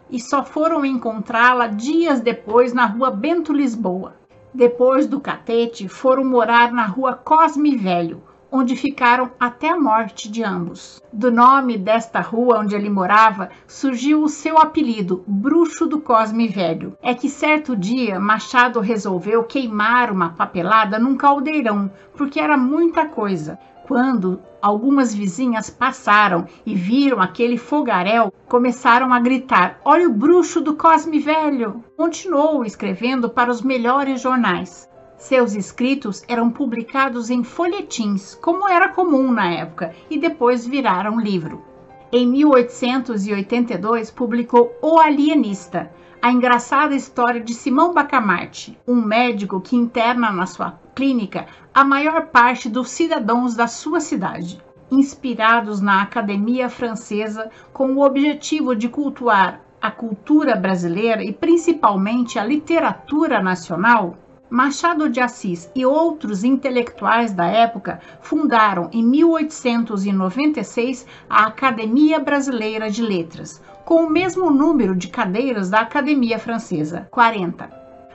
e 0.10 0.20
só 0.20 0.44
foram 0.44 0.86
encontrá-la 0.86 1.68
dias 1.68 2.22
depois 2.22 2.74
na 2.74 2.86
rua 2.86 3.12
Bento 3.12 3.52
Lisboa. 3.52 4.16
Depois 4.54 5.08
do 5.08 5.20
Catete, 5.20 5.88
foram 5.88 6.24
morar 6.24 6.72
na 6.72 6.86
rua 6.86 7.14
Cosme 7.14 7.75
Velho, 7.75 8.22
onde 8.56 8.74
ficaram 8.74 9.32
até 9.38 9.70
a 9.70 9.78
morte 9.78 10.32
de 10.32 10.42
ambos. 10.42 11.02
Do 11.12 11.30
nome 11.30 11.78
desta 11.78 12.22
rua 12.22 12.60
onde 12.60 12.74
ele 12.74 12.90
morava 12.90 13.50
surgiu 13.68 14.24
o 14.24 14.30
seu 14.30 14.58
apelido, 14.58 15.26
Bruxo 15.28 15.86
do 15.86 16.00
Cosme 16.00 16.48
Velho. 16.48 16.98
É 17.02 17.14
que 17.14 17.28
certo 17.28 17.76
dia 17.76 18.18
Machado 18.18 18.80
resolveu 18.80 19.44
queimar 19.44 20.10
uma 20.10 20.30
papelada 20.30 20.98
num 20.98 21.18
caldeirão, 21.18 21.92
porque 22.16 22.40
era 22.40 22.56
muita 22.56 23.06
coisa. 23.06 23.60
Quando 23.86 24.40
algumas 24.62 25.14
vizinhas 25.14 25.70
passaram 25.70 26.48
e 26.66 26.74
viram 26.74 27.22
aquele 27.22 27.58
fogaréu, 27.58 28.34
começaram 28.48 29.14
a 29.14 29.20
gritar: 29.20 29.80
Olha 29.84 30.08
o 30.08 30.14
bruxo 30.14 30.62
do 30.62 30.76
Cosme 30.76 31.20
Velho! 31.20 31.84
Continuou 31.98 32.64
escrevendo 32.64 33.30
para 33.30 33.52
os 33.52 33.62
melhores 33.62 34.22
jornais. 34.22 34.90
Seus 35.18 35.56
escritos 35.56 36.24
eram 36.28 36.52
publicados 36.52 37.30
em 37.30 37.44
folhetins, 37.44 38.36
como 38.36 38.68
era 38.68 38.90
comum 38.90 39.32
na 39.32 39.50
época, 39.50 39.96
e 40.10 40.18
depois 40.18 40.68
viraram 40.68 41.20
livro. 41.20 41.64
Em 42.12 42.28
1882, 42.28 44.12
publicou 44.12 44.78
O 44.82 45.00
Alienista, 45.00 45.92
a 46.22 46.32
engraçada 46.32 46.96
história 46.96 47.40
de 47.40 47.54
Simão 47.54 47.94
Bacamarte, 47.94 48.78
um 48.88 48.96
médico 48.96 49.62
que 49.62 49.76
interna 49.76 50.32
na 50.32 50.46
sua 50.46 50.80
clínica 50.94 51.46
a 51.74 51.84
maior 51.84 52.28
parte 52.28 52.68
dos 52.68 52.90
cidadãos 52.90 53.56
da 53.56 53.68
sua 53.68 54.00
cidade. 54.00 54.62
Inspirados 54.92 55.82
na 55.82 56.02
Academia 56.02 56.70
Francesa 56.70 57.50
com 57.72 57.94
o 57.94 58.06
objetivo 58.06 58.76
de 58.76 58.90
cultuar 58.90 59.62
a 59.82 59.92
cultura 59.92 60.56
brasileira 60.56 61.24
e 61.24 61.32
principalmente 61.32 62.40
a 62.40 62.44
literatura 62.44 63.40
nacional, 63.42 64.18
Machado 64.56 65.10
de 65.10 65.20
Assis 65.20 65.70
e 65.76 65.86
outros 65.86 66.46
intelectuais 66.46 67.34
da 67.34 67.46
época 67.46 68.00
fundaram 68.22 68.90
em 68.94 69.04
1896 69.04 71.06
a 71.30 71.48
Academia 71.48 72.22
Brasileira 72.22 72.90
de 72.90 73.02
Letras, 73.02 73.62
com 73.84 74.06
o 74.06 74.10
mesmo 74.10 74.50
número 74.50 74.96
de 74.96 75.10
cadeiras 75.10 75.70
da 75.70 75.82
Academia 75.82 76.40
Francesa, 76.40 77.06
40. 77.12 77.70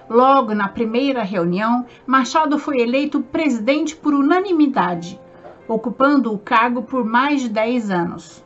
Logo 0.09 0.55
na 0.55 0.67
primeira 0.67 1.23
reunião, 1.23 1.85
Machado 2.07 2.59
foi 2.59 2.81
eleito 2.81 3.21
presidente 3.21 3.95
por 3.95 4.15
unanimidade, 4.15 5.21
ocupando 5.69 6.33
o 6.33 6.39
cargo 6.39 6.85
por 6.85 7.05
mais 7.05 7.43
de 7.43 7.51
10 7.51 7.91
anos. 7.91 8.43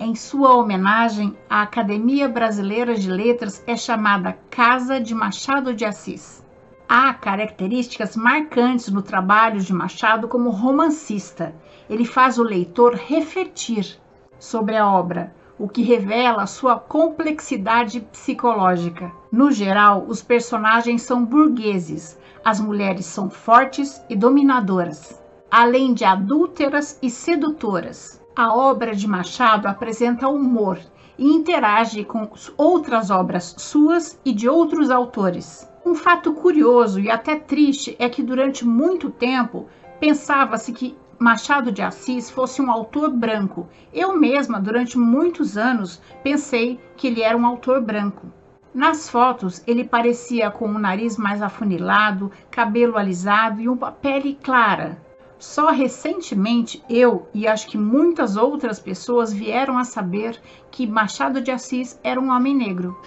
Em 0.00 0.14
sua 0.14 0.54
homenagem, 0.54 1.36
a 1.50 1.60
Academia 1.60 2.26
Brasileira 2.26 2.94
de 2.94 3.10
Letras 3.10 3.62
é 3.66 3.76
chamada 3.76 4.38
Casa 4.48 4.98
de 4.98 5.14
Machado 5.14 5.74
de 5.74 5.84
Assis. 5.84 6.42
Há 6.88 7.14
características 7.14 8.14
marcantes 8.14 8.88
no 8.88 9.00
trabalho 9.00 9.58
de 9.60 9.72
Machado 9.72 10.28
como 10.28 10.50
romancista. 10.50 11.54
Ele 11.88 12.04
faz 12.04 12.38
o 12.38 12.42
leitor 12.42 12.94
refletir 12.94 13.98
sobre 14.38 14.76
a 14.76 14.86
obra, 14.86 15.34
o 15.58 15.66
que 15.66 15.82
revela 15.82 16.46
sua 16.46 16.78
complexidade 16.78 18.00
psicológica. 18.00 19.10
No 19.32 19.50
geral, 19.50 20.04
os 20.06 20.22
personagens 20.22 21.02
são 21.02 21.24
burgueses, 21.24 22.18
as 22.44 22.60
mulheres 22.60 23.06
são 23.06 23.30
fortes 23.30 24.02
e 24.10 24.14
dominadoras, 24.14 25.18
além 25.50 25.94
de 25.94 26.04
adúlteras 26.04 26.98
e 27.00 27.08
sedutoras. 27.08 28.20
A 28.36 28.54
obra 28.54 28.94
de 28.94 29.08
Machado 29.08 29.66
apresenta 29.66 30.28
humor 30.28 30.78
e 31.16 31.26
interage 31.32 32.04
com 32.04 32.28
outras 32.58 33.10
obras 33.10 33.54
suas 33.56 34.20
e 34.24 34.32
de 34.32 34.48
outros 34.48 34.90
autores. 34.90 35.66
Um 35.84 35.94
fato 35.94 36.32
curioso 36.32 36.98
e 36.98 37.10
até 37.10 37.36
triste 37.36 37.94
é 37.98 38.08
que 38.08 38.22
durante 38.22 38.64
muito 38.64 39.10
tempo 39.10 39.68
pensava-se 40.00 40.72
que 40.72 40.96
Machado 41.18 41.70
de 41.70 41.82
Assis 41.82 42.30
fosse 42.30 42.62
um 42.62 42.70
autor 42.70 43.10
branco. 43.10 43.68
Eu 43.92 44.18
mesma, 44.18 44.58
durante 44.58 44.98
muitos 44.98 45.58
anos, 45.58 46.00
pensei 46.22 46.80
que 46.96 47.06
ele 47.06 47.20
era 47.20 47.36
um 47.36 47.44
autor 47.44 47.82
branco. 47.82 48.32
Nas 48.72 49.10
fotos, 49.10 49.62
ele 49.66 49.84
parecia 49.84 50.50
com 50.50 50.66
o 50.66 50.78
nariz 50.78 51.18
mais 51.18 51.42
afunilado, 51.42 52.32
cabelo 52.50 52.96
alisado 52.96 53.60
e 53.60 53.68
uma 53.68 53.92
pele 53.92 54.38
clara. 54.42 54.98
Só 55.38 55.70
recentemente 55.70 56.82
eu 56.88 57.28
e 57.34 57.46
acho 57.46 57.68
que 57.68 57.76
muitas 57.76 58.36
outras 58.36 58.80
pessoas 58.80 59.32
vieram 59.32 59.76
a 59.76 59.84
saber 59.84 60.40
que 60.70 60.86
Machado 60.86 61.42
de 61.42 61.50
Assis 61.50 62.00
era 62.02 62.18
um 62.18 62.30
homem 62.30 62.56
negro. 62.56 62.98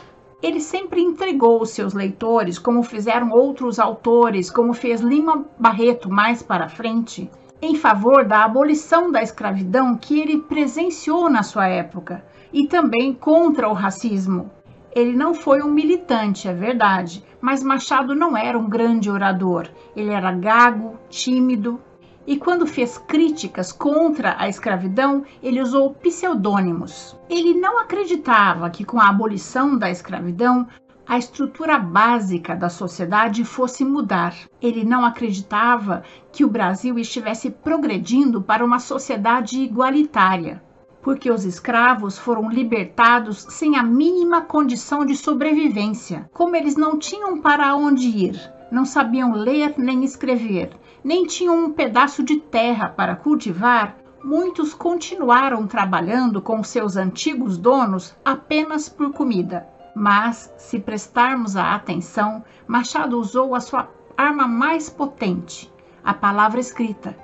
Ele 0.41 0.61
sempre 0.61 1.01
entregou 1.01 1.59
os 1.59 1.71
seus 1.71 1.93
leitores, 1.93 2.59
como 2.59 2.83
fizeram 2.83 3.31
outros 3.31 3.79
autores, 3.79 4.51
como 4.51 4.71
fez 4.71 5.01
Lima 5.01 5.45
Barreto 5.57 6.11
mais 6.11 6.43
para 6.43 6.69
frente, 6.69 7.27
em 7.59 7.75
favor 7.75 8.23
da 8.23 8.43
abolição 8.43 9.11
da 9.11 9.23
escravidão 9.23 9.97
que 9.97 10.19
ele 10.19 10.37
presenciou 10.37 11.27
na 11.27 11.41
sua 11.41 11.67
época 11.67 12.23
e 12.53 12.67
também 12.67 13.13
contra 13.13 13.67
o 13.67 13.73
racismo. 13.73 14.51
Ele 14.95 15.13
não 15.13 15.33
foi 15.33 15.63
um 15.63 15.71
militante, 15.71 16.47
é 16.47 16.53
verdade, 16.53 17.23
mas 17.41 17.63
Machado 17.63 18.13
não 18.13 18.37
era 18.37 18.57
um 18.57 18.69
grande 18.69 19.09
orador. 19.09 19.67
Ele 19.95 20.11
era 20.11 20.31
gago, 20.31 20.99
tímido, 21.09 21.81
e 22.27 22.35
quando 22.35 22.67
fez 22.67 22.97
críticas 22.97 23.71
contra 23.71 24.35
a 24.37 24.49
escravidão, 24.49 25.23
ele 25.41 25.61
usou 25.61 25.93
pseudônimos. 25.93 27.17
Ele 27.29 27.53
não 27.53 27.79
acreditava 27.79 28.69
que 28.69 28.83
com 28.83 28.99
a 28.99 29.07
abolição 29.07 29.77
da 29.77 29.89
escravidão 29.89 30.67
a 31.07 31.17
estrutura 31.17 31.79
básica 31.79 32.53
da 32.53 32.67
sociedade 32.67 33.45
fosse 33.45 33.85
mudar. 33.85 34.35
Ele 34.61 34.83
não 34.83 35.05
acreditava 35.05 36.03
que 36.33 36.43
o 36.43 36.49
Brasil 36.49 36.99
estivesse 36.99 37.49
progredindo 37.49 38.41
para 38.41 38.65
uma 38.65 38.77
sociedade 38.77 39.61
igualitária, 39.61 40.61
porque 41.01 41.31
os 41.31 41.45
escravos 41.45 42.17
foram 42.17 42.49
libertados 42.49 43.37
sem 43.51 43.77
a 43.77 43.83
mínima 43.83 44.41
condição 44.41 45.05
de 45.05 45.15
sobrevivência. 45.15 46.29
Como 46.33 46.57
eles 46.57 46.75
não 46.75 46.99
tinham 46.99 47.39
para 47.39 47.73
onde 47.73 48.09
ir, 48.09 48.53
não 48.69 48.83
sabiam 48.83 49.31
ler 49.31 49.75
nem 49.77 50.03
escrever, 50.03 50.71
nem 51.07 51.25
tinham 51.25 51.63
um 51.63 51.71
pedaço 51.71 52.21
de 52.21 52.35
terra 52.35 52.89
para 52.89 53.15
cultivar, 53.15 53.95
muitos 54.21 54.73
continuaram 54.73 55.65
trabalhando 55.65 56.41
com 56.41 56.61
seus 56.61 56.97
antigos 56.97 57.57
donos 57.57 58.13
apenas 58.25 58.89
por 58.89 59.13
comida. 59.13 59.65
Mas, 59.95 60.53
se 60.57 60.77
prestarmos 60.77 61.55
a 61.55 61.73
atenção, 61.73 62.43
Machado 62.67 63.17
usou 63.17 63.55
a 63.55 63.61
sua 63.61 63.89
arma 64.17 64.49
mais 64.49 64.89
potente, 64.89 65.71
a 66.03 66.13
palavra 66.13 66.59
escrita, 66.59 67.17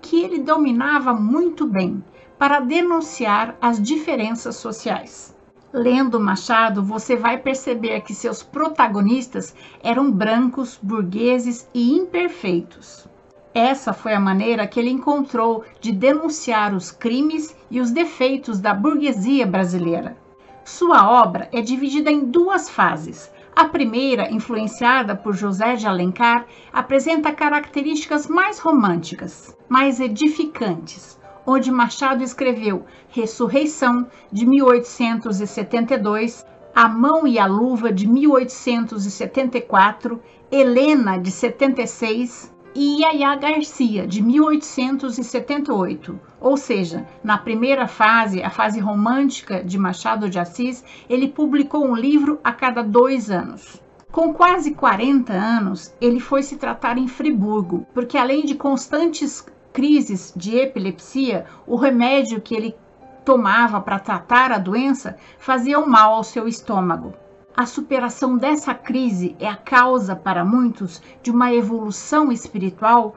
que 0.00 0.22
ele 0.22 0.38
dominava 0.38 1.12
muito 1.12 1.66
bem, 1.66 2.04
para 2.38 2.60
denunciar 2.60 3.56
as 3.60 3.82
diferenças 3.82 4.54
sociais. 4.54 5.36
Lendo 5.72 6.20
Machado, 6.20 6.84
você 6.84 7.16
vai 7.16 7.38
perceber 7.38 8.02
que 8.02 8.14
seus 8.14 8.44
protagonistas 8.44 9.52
eram 9.82 10.08
brancos, 10.08 10.78
burgueses 10.80 11.68
e 11.74 11.94
imperfeitos. 11.94 13.12
Essa 13.54 13.92
foi 13.92 14.12
a 14.12 14.18
maneira 14.18 14.66
que 14.66 14.80
ele 14.80 14.90
encontrou 14.90 15.62
de 15.80 15.92
denunciar 15.92 16.74
os 16.74 16.90
crimes 16.90 17.56
e 17.70 17.80
os 17.80 17.92
defeitos 17.92 18.58
da 18.58 18.74
burguesia 18.74 19.46
brasileira. 19.46 20.16
Sua 20.64 21.08
obra 21.08 21.48
é 21.52 21.60
dividida 21.60 22.10
em 22.10 22.24
duas 22.24 22.68
fases. 22.68 23.30
A 23.54 23.66
primeira, 23.66 24.28
influenciada 24.32 25.14
por 25.14 25.34
José 25.34 25.76
de 25.76 25.86
Alencar, 25.86 26.46
apresenta 26.72 27.30
características 27.30 28.26
mais 28.26 28.58
românticas, 28.58 29.56
mais 29.68 30.00
edificantes, 30.00 31.16
onde 31.46 31.70
Machado 31.70 32.24
escreveu 32.24 32.84
Ressurreição, 33.08 34.08
de 34.32 34.46
1872, 34.46 36.44
A 36.74 36.88
Mão 36.88 37.24
e 37.24 37.38
a 37.38 37.46
Luva, 37.46 37.92
de 37.92 38.08
1874, 38.08 40.20
Helena, 40.50 41.18
de 41.18 41.30
76, 41.30 42.52
e 42.74 43.02
Yaya 43.02 43.36
Garcia, 43.36 44.06
de 44.06 44.22
1878. 44.22 46.20
Ou 46.40 46.56
seja, 46.56 47.06
na 47.22 47.38
primeira 47.38 47.86
fase, 47.86 48.42
a 48.42 48.50
fase 48.50 48.80
romântica 48.80 49.62
de 49.62 49.78
Machado 49.78 50.28
de 50.28 50.38
Assis, 50.38 50.84
ele 51.08 51.28
publicou 51.28 51.86
um 51.86 51.94
livro 51.94 52.40
a 52.42 52.52
cada 52.52 52.82
dois 52.82 53.30
anos. 53.30 53.80
Com 54.10 54.32
quase 54.32 54.72
40 54.72 55.32
anos, 55.32 55.94
ele 56.00 56.20
foi 56.20 56.42
se 56.42 56.56
tratar 56.56 56.98
em 56.98 57.08
Friburgo, 57.08 57.86
porque 57.94 58.18
além 58.18 58.44
de 58.44 58.54
constantes 58.54 59.46
crises 59.72 60.32
de 60.36 60.56
epilepsia, 60.56 61.46
o 61.66 61.76
remédio 61.76 62.40
que 62.40 62.54
ele 62.54 62.76
tomava 63.24 63.80
para 63.80 63.98
tratar 63.98 64.52
a 64.52 64.58
doença 64.58 65.16
fazia 65.38 65.80
um 65.80 65.86
mal 65.86 66.14
ao 66.14 66.22
seu 66.22 66.46
estômago. 66.46 67.14
A 67.56 67.66
superação 67.66 68.36
dessa 68.36 68.74
crise 68.74 69.36
é 69.38 69.48
a 69.48 69.54
causa 69.54 70.16
para 70.16 70.44
muitos 70.44 71.00
de 71.22 71.30
uma 71.30 71.54
evolução 71.54 72.32
espiritual 72.32 73.14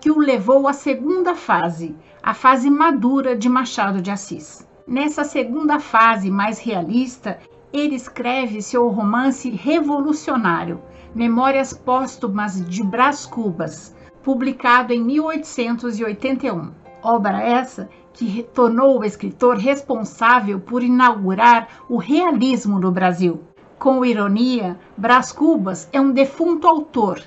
que 0.00 0.10
o 0.10 0.18
levou 0.18 0.66
à 0.66 0.72
segunda 0.72 1.36
fase, 1.36 1.94
a 2.20 2.34
fase 2.34 2.68
madura 2.68 3.36
de 3.36 3.48
Machado 3.48 4.02
de 4.02 4.10
Assis. 4.10 4.66
Nessa 4.84 5.22
segunda 5.22 5.78
fase 5.78 6.28
mais 6.28 6.58
realista, 6.58 7.38
ele 7.72 7.94
escreve 7.94 8.60
seu 8.60 8.88
romance 8.88 9.48
revolucionário, 9.48 10.82
Memórias 11.14 11.72
Póstumas 11.72 12.68
de 12.68 12.82
Brás 12.82 13.24
Cubas, 13.26 13.94
publicado 14.24 14.92
em 14.92 15.04
1881. 15.04 16.72
Obra 17.00 17.40
essa 17.40 17.88
que 18.12 18.42
tornou 18.42 18.98
o 18.98 19.04
escritor 19.04 19.56
responsável 19.56 20.58
por 20.58 20.82
inaugurar 20.82 21.68
o 21.88 21.96
realismo 21.96 22.80
no 22.80 22.90
Brasil. 22.90 23.51
Com 23.82 24.04
ironia, 24.04 24.78
Brás 24.96 25.32
Cubas 25.32 25.88
é 25.92 26.00
um 26.00 26.12
defunto 26.12 26.68
autor 26.68 27.20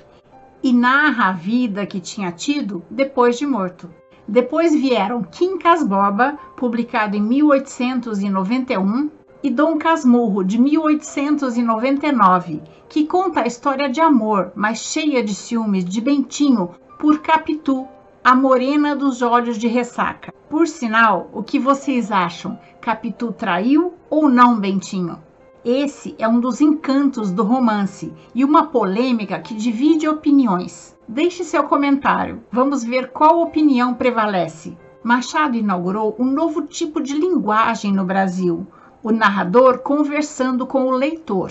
e 0.62 0.72
narra 0.72 1.28
a 1.28 1.32
vida 1.32 1.84
que 1.84 2.00
tinha 2.00 2.32
tido 2.32 2.82
depois 2.90 3.38
de 3.38 3.46
morto. 3.46 3.90
Depois 4.26 4.74
vieram 4.74 5.22
Kim 5.22 5.58
Casboba, 5.58 6.38
publicado 6.56 7.14
em 7.14 7.20
1891, 7.20 9.10
e 9.42 9.50
Dom 9.50 9.76
Casmurro, 9.76 10.42
de 10.42 10.58
1899, 10.58 12.62
que 12.88 13.04
conta 13.04 13.42
a 13.42 13.46
história 13.46 13.90
de 13.90 14.00
amor, 14.00 14.50
mas 14.56 14.78
cheia 14.78 15.22
de 15.22 15.34
ciúmes, 15.34 15.84
de 15.84 16.00
Bentinho 16.00 16.70
por 16.98 17.20
Capitu, 17.20 17.86
a 18.24 18.34
morena 18.34 18.96
dos 18.96 19.20
olhos 19.20 19.58
de 19.58 19.68
ressaca. 19.68 20.32
Por 20.48 20.66
sinal, 20.66 21.28
o 21.34 21.42
que 21.42 21.58
vocês 21.58 22.10
acham? 22.10 22.58
Capitu 22.80 23.30
traiu 23.30 23.92
ou 24.08 24.26
não 24.26 24.58
Bentinho? 24.58 25.25
Esse 25.68 26.14
é 26.16 26.28
um 26.28 26.38
dos 26.38 26.60
encantos 26.60 27.32
do 27.32 27.42
romance 27.42 28.12
e 28.32 28.44
uma 28.44 28.68
polêmica 28.68 29.40
que 29.40 29.52
divide 29.52 30.08
opiniões. 30.08 30.96
Deixe 31.08 31.42
seu 31.42 31.64
comentário. 31.64 32.40
Vamos 32.52 32.84
ver 32.84 33.10
qual 33.10 33.42
opinião 33.42 33.92
prevalece. 33.92 34.78
Machado 35.02 35.56
inaugurou 35.56 36.14
um 36.20 36.24
novo 36.24 36.62
tipo 36.62 37.02
de 37.02 37.14
linguagem 37.14 37.92
no 37.92 38.04
Brasil, 38.04 38.64
o 39.02 39.10
narrador 39.10 39.80
conversando 39.80 40.68
com 40.68 40.84
o 40.84 40.92
leitor. 40.92 41.50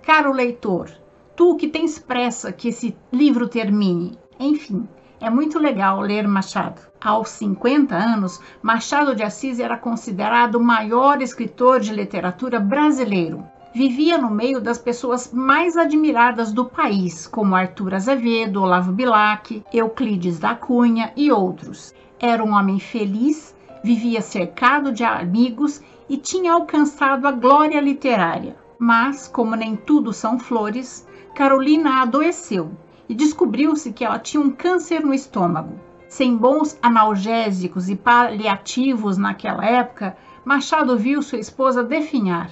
Caro 0.00 0.30
leitor, 0.30 0.88
tu 1.34 1.56
que 1.56 1.66
tens 1.66 1.98
pressa 1.98 2.52
que 2.52 2.68
esse 2.68 2.96
livro 3.12 3.48
termine. 3.48 4.16
Enfim, 4.38 4.88
é 5.20 5.28
muito 5.28 5.58
legal 5.58 6.00
ler 6.00 6.28
Machado. 6.28 6.82
Aos 7.00 7.30
50 7.30 7.96
anos, 7.96 8.40
Machado 8.62 9.12
de 9.16 9.24
Assis 9.24 9.58
era 9.58 9.76
considerado 9.76 10.54
o 10.54 10.62
maior 10.62 11.20
escritor 11.20 11.80
de 11.80 11.92
literatura 11.92 12.60
brasileiro 12.60 13.44
vivia 13.76 14.16
no 14.16 14.30
meio 14.30 14.58
das 14.58 14.78
pessoas 14.78 15.30
mais 15.30 15.76
admiradas 15.76 16.50
do 16.50 16.64
país, 16.64 17.26
como 17.26 17.54
Arthur 17.54 17.92
Azevedo, 17.92 18.62
Olavo 18.62 18.90
Bilac, 18.90 19.62
Euclides 19.70 20.38
da 20.38 20.54
Cunha 20.54 21.12
e 21.14 21.30
outros. 21.30 21.94
Era 22.18 22.42
um 22.42 22.54
homem 22.54 22.78
feliz, 22.78 23.54
vivia 23.84 24.22
cercado 24.22 24.92
de 24.92 25.04
amigos 25.04 25.82
e 26.08 26.16
tinha 26.16 26.54
alcançado 26.54 27.28
a 27.28 27.30
glória 27.30 27.78
literária. 27.78 28.56
Mas, 28.78 29.28
como 29.28 29.54
nem 29.54 29.76
tudo 29.76 30.10
são 30.10 30.38
flores, 30.38 31.06
Carolina 31.34 32.00
adoeceu 32.00 32.70
e 33.06 33.14
descobriu-se 33.14 33.92
que 33.92 34.06
ela 34.06 34.18
tinha 34.18 34.42
um 34.42 34.50
câncer 34.50 35.04
no 35.04 35.12
estômago. 35.12 35.78
Sem 36.08 36.34
bons 36.34 36.78
analgésicos 36.80 37.90
e 37.90 37.94
paliativos 37.94 39.18
naquela 39.18 39.66
época, 39.66 40.16
Machado 40.46 40.96
viu 40.96 41.20
sua 41.20 41.38
esposa 41.38 41.84
definhar. 41.84 42.48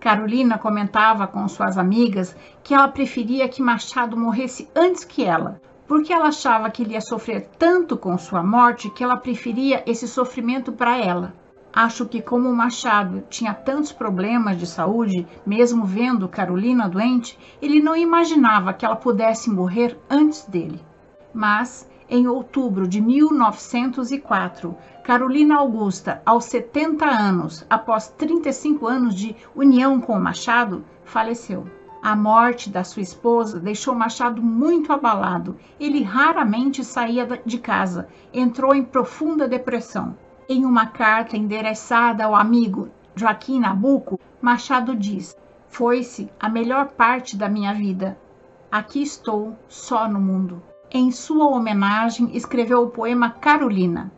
Carolina 0.00 0.56
comentava 0.58 1.26
com 1.26 1.46
suas 1.48 1.76
amigas 1.76 2.36
que 2.62 2.72
ela 2.72 2.86
preferia 2.88 3.48
que 3.48 3.60
Machado 3.60 4.16
morresse 4.16 4.68
antes 4.74 5.04
que 5.04 5.24
ela, 5.24 5.60
porque 5.88 6.12
ela 6.12 6.28
achava 6.28 6.70
que 6.70 6.82
ele 6.82 6.92
ia 6.92 7.00
sofrer 7.00 7.48
tanto 7.58 7.96
com 7.96 8.16
sua 8.16 8.42
morte 8.42 8.90
que 8.90 9.02
ela 9.02 9.16
preferia 9.16 9.82
esse 9.86 10.06
sofrimento 10.06 10.70
para 10.70 10.96
ela. 10.96 11.34
Acho 11.72 12.06
que, 12.06 12.22
como 12.22 12.52
Machado 12.54 13.24
tinha 13.28 13.52
tantos 13.52 13.92
problemas 13.92 14.58
de 14.58 14.66
saúde, 14.66 15.26
mesmo 15.44 15.84
vendo 15.84 16.28
Carolina 16.28 16.88
doente, 16.88 17.38
ele 17.60 17.80
não 17.80 17.96
imaginava 17.96 18.72
que 18.72 18.86
ela 18.86 18.96
pudesse 18.96 19.50
morrer 19.50 19.98
antes 20.08 20.44
dele. 20.46 20.80
Mas, 21.32 21.88
em 22.10 22.26
outubro 22.26 22.88
de 22.88 23.00
1904, 23.00 24.76
Carolina 25.04 25.56
Augusta, 25.56 26.22
aos 26.24 26.44
70 26.46 27.04
anos, 27.04 27.66
após 27.68 28.08
35 28.08 28.86
anos 28.86 29.14
de 29.14 29.36
união 29.54 30.00
com 30.00 30.18
Machado, 30.18 30.84
faleceu. 31.04 31.66
A 32.02 32.14
morte 32.14 32.70
da 32.70 32.84
sua 32.84 33.02
esposa 33.02 33.58
deixou 33.58 33.94
Machado 33.94 34.40
muito 34.40 34.92
abalado. 34.92 35.56
Ele 35.80 36.02
raramente 36.02 36.84
saía 36.84 37.26
de 37.44 37.58
casa, 37.58 38.08
entrou 38.32 38.74
em 38.74 38.84
profunda 38.84 39.48
depressão. 39.48 40.16
Em 40.48 40.64
uma 40.64 40.86
carta 40.86 41.36
endereçada 41.36 42.24
ao 42.24 42.34
amigo 42.34 42.88
Joaquim 43.14 43.58
Nabuco, 43.58 44.20
Machado 44.40 44.94
diz: 44.94 45.36
Foi-se 45.66 46.30
a 46.38 46.48
melhor 46.48 46.88
parte 46.88 47.36
da 47.36 47.48
minha 47.48 47.74
vida. 47.74 48.16
Aqui 48.70 49.02
estou, 49.02 49.56
só 49.68 50.08
no 50.08 50.20
mundo. 50.20 50.62
Em 50.90 51.10
sua 51.10 51.46
homenagem, 51.46 52.30
escreveu 52.34 52.82
o 52.82 52.88
poema 52.88 53.28
Carolina. 53.28 54.10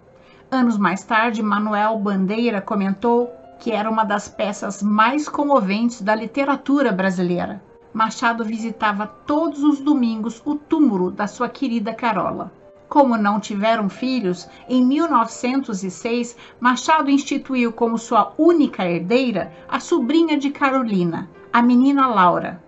Anos 0.48 0.78
mais 0.78 1.02
tarde, 1.02 1.42
Manuel 1.42 1.98
Bandeira 1.98 2.60
comentou 2.60 3.28
que 3.58 3.72
era 3.72 3.90
uma 3.90 4.04
das 4.04 4.28
peças 4.28 4.80
mais 4.80 5.28
comoventes 5.28 6.00
da 6.00 6.14
literatura 6.14 6.92
brasileira. 6.92 7.60
Machado 7.92 8.44
visitava 8.44 9.04
todos 9.04 9.64
os 9.64 9.80
domingos 9.80 10.40
o 10.44 10.54
túmulo 10.54 11.10
da 11.10 11.26
sua 11.26 11.48
querida 11.48 11.92
Carola. 11.92 12.52
Como 12.88 13.16
não 13.16 13.40
tiveram 13.40 13.88
filhos, 13.88 14.48
em 14.68 14.84
1906 14.84 16.36
Machado 16.60 17.10
instituiu 17.10 17.72
como 17.72 17.98
sua 17.98 18.32
única 18.38 18.88
herdeira 18.88 19.52
a 19.68 19.80
sobrinha 19.80 20.38
de 20.38 20.50
Carolina, 20.50 21.28
a 21.52 21.60
menina 21.60 22.06
Laura. 22.06 22.62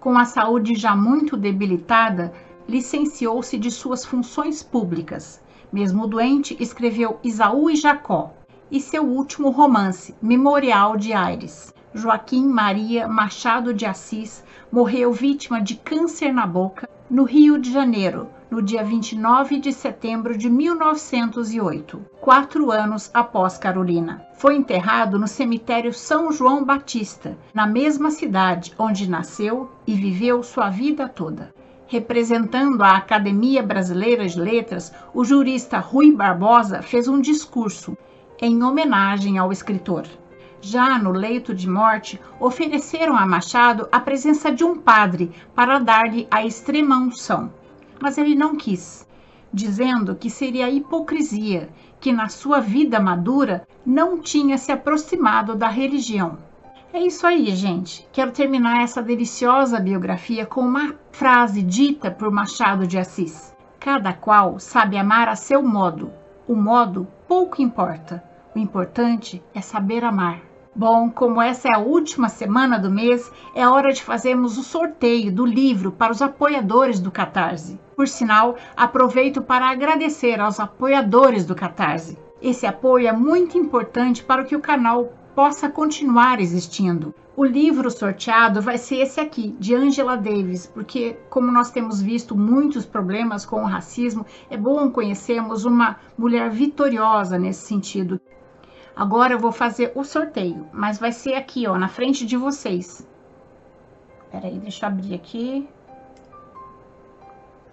Com 0.00 0.18
a 0.18 0.24
saúde 0.24 0.74
já 0.74 0.96
muito 0.96 1.36
debilitada, 1.36 2.32
licenciou-se 2.68 3.58
de 3.58 3.70
suas 3.70 4.04
funções 4.04 4.62
públicas. 4.62 5.42
Mesmo 5.72 6.06
doente, 6.06 6.56
escreveu 6.60 7.18
Isaú 7.22 7.70
e 7.70 7.76
Jacó 7.76 8.32
e 8.70 8.80
seu 8.80 9.04
último 9.04 9.50
romance, 9.50 10.14
Memorial 10.20 10.96
de 10.96 11.12
Aires. 11.12 11.72
Joaquim 11.94 12.46
Maria 12.46 13.06
Machado 13.06 13.72
de 13.72 13.86
Assis 13.86 14.42
morreu 14.72 15.12
vítima 15.12 15.60
de 15.60 15.76
câncer 15.76 16.32
na 16.32 16.46
boca 16.46 16.88
no 17.08 17.22
Rio 17.22 17.58
de 17.58 17.70
Janeiro, 17.70 18.28
no 18.50 18.62
dia 18.62 18.82
29 18.82 19.60
de 19.60 19.72
setembro 19.72 20.36
de 20.36 20.48
1908, 20.48 22.04
quatro 22.20 22.72
anos 22.72 23.10
após 23.12 23.58
Carolina. 23.58 24.26
Foi 24.34 24.56
enterrado 24.56 25.18
no 25.18 25.28
cemitério 25.28 25.92
São 25.92 26.32
João 26.32 26.64
Batista, 26.64 27.38
na 27.52 27.66
mesma 27.66 28.10
cidade 28.10 28.74
onde 28.78 29.08
nasceu 29.08 29.70
e 29.86 29.94
viveu 29.94 30.42
sua 30.42 30.70
vida 30.70 31.08
toda. 31.08 31.52
Representando 31.86 32.82
a 32.82 32.96
Academia 32.96 33.62
Brasileira 33.62 34.26
de 34.26 34.40
Letras, 34.40 34.92
o 35.12 35.22
jurista 35.22 35.78
Rui 35.78 36.10
Barbosa 36.12 36.80
fez 36.80 37.08
um 37.08 37.20
discurso 37.20 37.96
em 38.40 38.62
homenagem 38.62 39.36
ao 39.36 39.52
escritor. 39.52 40.06
Já 40.62 40.98
no 40.98 41.10
leito 41.10 41.54
de 41.54 41.68
morte, 41.68 42.18
ofereceram 42.40 43.14
a 43.14 43.26
Machado 43.26 43.86
a 43.92 44.00
presença 44.00 44.50
de 44.50 44.64
um 44.64 44.78
padre 44.78 45.30
para 45.54 45.78
dar-lhe 45.78 46.26
a 46.30 46.42
extrema 46.42 46.96
unção. 46.96 47.52
Mas 48.00 48.16
ele 48.16 48.34
não 48.34 48.56
quis, 48.56 49.06
dizendo 49.52 50.14
que 50.14 50.30
seria 50.30 50.70
hipocrisia, 50.70 51.68
que 52.00 52.12
na 52.12 52.30
sua 52.30 52.60
vida 52.60 52.98
madura 52.98 53.68
não 53.84 54.18
tinha 54.18 54.56
se 54.56 54.72
aproximado 54.72 55.54
da 55.54 55.68
religião. 55.68 56.38
É 56.94 57.00
isso 57.00 57.26
aí, 57.26 57.46
gente. 57.56 58.08
Quero 58.12 58.30
terminar 58.30 58.84
essa 58.84 59.02
deliciosa 59.02 59.80
biografia 59.80 60.46
com 60.46 60.60
uma 60.60 60.94
frase 61.10 61.60
dita 61.60 62.08
por 62.08 62.30
Machado 62.30 62.86
de 62.86 62.96
Assis: 62.96 63.52
Cada 63.80 64.12
qual 64.12 64.60
sabe 64.60 64.96
amar 64.96 65.28
a 65.28 65.34
seu 65.34 65.60
modo. 65.60 66.12
O 66.46 66.54
modo 66.54 67.08
pouco 67.26 67.60
importa. 67.60 68.22
O 68.54 68.60
importante 68.60 69.42
é 69.52 69.60
saber 69.60 70.04
amar. 70.04 70.40
Bom, 70.72 71.10
como 71.10 71.42
essa 71.42 71.66
é 71.66 71.74
a 71.74 71.80
última 71.80 72.28
semana 72.28 72.78
do 72.78 72.92
mês, 72.92 73.28
é 73.56 73.66
hora 73.66 73.92
de 73.92 74.00
fazermos 74.00 74.56
o 74.56 74.62
sorteio 74.62 75.32
do 75.32 75.44
livro 75.44 75.90
para 75.90 76.12
os 76.12 76.22
apoiadores 76.22 77.00
do 77.00 77.10
Catarse. 77.10 77.76
Por 77.96 78.06
sinal, 78.06 78.54
aproveito 78.76 79.42
para 79.42 79.68
agradecer 79.68 80.38
aos 80.40 80.60
apoiadores 80.60 81.44
do 81.44 81.56
Catarse. 81.56 82.16
Esse 82.40 82.68
apoio 82.68 83.08
é 83.08 83.12
muito 83.12 83.58
importante 83.58 84.22
para 84.22 84.44
que 84.44 84.54
o 84.54 84.60
canal 84.60 85.12
possa 85.34 85.68
continuar 85.68 86.40
existindo. 86.40 87.14
O 87.36 87.44
livro 87.44 87.90
sorteado 87.90 88.62
vai 88.62 88.78
ser 88.78 88.98
esse 88.98 89.20
aqui, 89.20 89.56
de 89.58 89.74
Angela 89.74 90.16
Davis, 90.16 90.66
porque, 90.68 91.18
como 91.28 91.50
nós 91.50 91.70
temos 91.70 92.00
visto 92.00 92.36
muitos 92.36 92.86
problemas 92.86 93.44
com 93.44 93.62
o 93.62 93.66
racismo, 93.66 94.24
é 94.48 94.56
bom 94.56 94.90
conhecermos 94.90 95.64
uma 95.64 95.96
mulher 96.16 96.48
vitoriosa 96.50 97.36
nesse 97.36 97.66
sentido. 97.66 98.20
Agora 98.94 99.32
eu 99.32 99.40
vou 99.40 99.50
fazer 99.50 99.90
o 99.96 100.04
sorteio, 100.04 100.68
mas 100.72 101.00
vai 101.00 101.10
ser 101.10 101.34
aqui, 101.34 101.66
ó, 101.66 101.76
na 101.76 101.88
frente 101.88 102.24
de 102.24 102.36
vocês. 102.36 103.04
Peraí, 104.30 104.56
deixa 104.60 104.86
eu 104.86 104.90
abrir 104.90 105.14
aqui. 105.14 105.68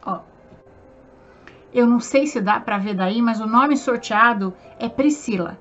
Ó. 0.03 0.21
Eu 1.71 1.85
não 1.85 1.99
sei 1.99 2.25
se 2.25 2.41
dá 2.41 2.59
para 2.59 2.79
ver 2.79 2.95
daí, 2.95 3.21
mas 3.21 3.39
o 3.39 3.45
nome 3.45 3.77
sorteado 3.77 4.51
é 4.79 4.89
Priscila. 4.89 5.59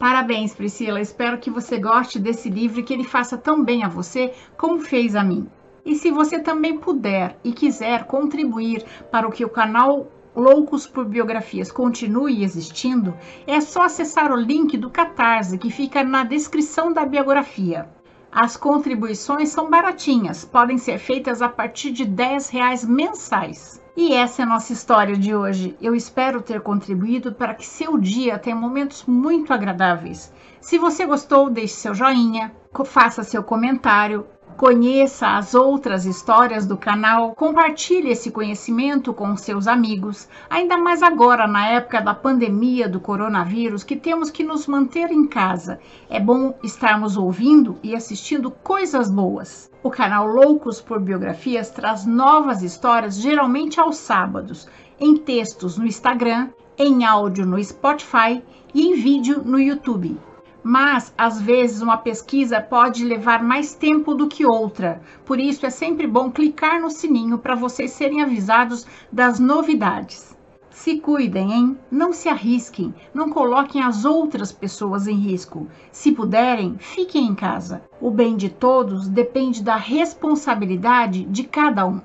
Parabéns, 0.00 0.54
Priscila. 0.54 0.98
Espero 0.98 1.36
que 1.36 1.50
você 1.50 1.78
goste 1.78 2.18
desse 2.18 2.48
livro 2.48 2.80
e 2.80 2.82
que 2.82 2.94
ele 2.94 3.04
faça 3.04 3.36
tão 3.36 3.62
bem 3.62 3.84
a 3.84 3.88
você 3.88 4.32
como 4.56 4.80
fez 4.80 5.14
a 5.14 5.22
mim. 5.22 5.46
E 5.84 5.94
se 5.94 6.10
você 6.10 6.38
também 6.38 6.78
puder 6.78 7.38
e 7.44 7.52
quiser 7.52 8.06
contribuir 8.06 8.82
para 9.10 9.28
o 9.28 9.30
que 9.30 9.44
o 9.44 9.50
canal 9.50 10.10
Loucos 10.34 10.86
por 10.86 11.04
Biografias 11.04 11.70
continue 11.70 12.42
existindo, 12.42 13.14
é 13.46 13.60
só 13.60 13.82
acessar 13.82 14.32
o 14.32 14.36
link 14.36 14.78
do 14.78 14.88
Catarse 14.88 15.58
que 15.58 15.70
fica 15.70 16.02
na 16.02 16.24
descrição 16.24 16.94
da 16.94 17.04
biografia. 17.04 17.86
As 18.32 18.56
contribuições 18.56 19.48
são 19.48 19.68
baratinhas, 19.68 20.44
podem 20.44 20.78
ser 20.78 20.98
feitas 20.98 21.42
a 21.42 21.48
partir 21.48 21.90
de 21.90 22.04
10 22.04 22.48
reais 22.50 22.84
mensais. 22.84 23.82
E 23.96 24.12
essa 24.12 24.42
é 24.42 24.44
a 24.44 24.48
nossa 24.48 24.72
história 24.72 25.16
de 25.16 25.34
hoje. 25.34 25.76
Eu 25.82 25.96
espero 25.96 26.40
ter 26.40 26.60
contribuído 26.60 27.32
para 27.32 27.54
que 27.54 27.66
seu 27.66 27.98
dia 27.98 28.38
tenha 28.38 28.54
momentos 28.54 29.04
muito 29.04 29.52
agradáveis. 29.52 30.32
Se 30.60 30.78
você 30.78 31.04
gostou, 31.06 31.50
deixe 31.50 31.74
seu 31.74 31.92
joinha, 31.92 32.54
faça 32.84 33.24
seu 33.24 33.42
comentário, 33.42 34.24
Conheça 34.60 35.38
as 35.38 35.54
outras 35.54 36.04
histórias 36.04 36.66
do 36.66 36.76
canal, 36.76 37.34
compartilhe 37.34 38.10
esse 38.10 38.30
conhecimento 38.30 39.10
com 39.14 39.34
seus 39.34 39.66
amigos, 39.66 40.28
ainda 40.50 40.76
mais 40.76 41.02
agora 41.02 41.46
na 41.46 41.66
época 41.66 41.98
da 42.02 42.12
pandemia 42.12 42.86
do 42.86 43.00
coronavírus, 43.00 43.82
que 43.82 43.96
temos 43.96 44.30
que 44.30 44.44
nos 44.44 44.66
manter 44.66 45.10
em 45.10 45.26
casa. 45.26 45.80
É 46.10 46.20
bom 46.20 46.52
estarmos 46.62 47.16
ouvindo 47.16 47.78
e 47.82 47.96
assistindo 47.96 48.50
coisas 48.50 49.10
boas. 49.10 49.70
O 49.82 49.88
canal 49.88 50.26
Loucos 50.26 50.78
por 50.78 51.00
Biografias 51.00 51.70
traz 51.70 52.04
novas 52.04 52.62
histórias, 52.62 53.16
geralmente 53.16 53.80
aos 53.80 53.96
sábados, 53.96 54.68
em 55.00 55.16
textos 55.16 55.78
no 55.78 55.86
Instagram, 55.86 56.50
em 56.76 57.06
áudio 57.06 57.46
no 57.46 57.64
Spotify 57.64 58.42
e 58.74 58.88
em 58.88 58.94
vídeo 58.94 59.42
no 59.42 59.58
YouTube 59.58 60.20
mas 60.62 61.12
às 61.16 61.40
vezes 61.40 61.80
uma 61.80 61.96
pesquisa 61.96 62.60
pode 62.60 63.04
levar 63.04 63.42
mais 63.42 63.74
tempo 63.74 64.14
do 64.14 64.28
que 64.28 64.44
outra. 64.44 65.00
Por 65.24 65.38
isso 65.38 65.64
é 65.64 65.70
sempre 65.70 66.06
bom 66.06 66.30
clicar 66.30 66.80
no 66.80 66.90
sininho 66.90 67.38
para 67.38 67.54
vocês 67.54 67.92
serem 67.92 68.22
avisados 68.22 68.86
das 69.10 69.38
novidades. 69.38 70.36
Se 70.70 70.98
cuidem, 70.98 71.52
hein? 71.52 71.78
Não 71.90 72.12
se 72.12 72.28
arrisquem, 72.28 72.94
não 73.12 73.28
coloquem 73.28 73.82
as 73.82 74.04
outras 74.04 74.52
pessoas 74.52 75.06
em 75.06 75.16
risco. 75.16 75.68
Se 75.90 76.12
puderem, 76.12 76.76
fiquem 76.78 77.26
em 77.26 77.34
casa. 77.34 77.82
O 78.00 78.10
bem 78.10 78.36
de 78.36 78.48
todos 78.48 79.08
depende 79.08 79.62
da 79.62 79.76
responsabilidade 79.76 81.24
de 81.24 81.44
cada 81.44 81.86
um. 81.86 82.00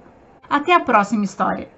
Até 0.50 0.74
a 0.74 0.80
próxima 0.80 1.24
história. 1.24 1.75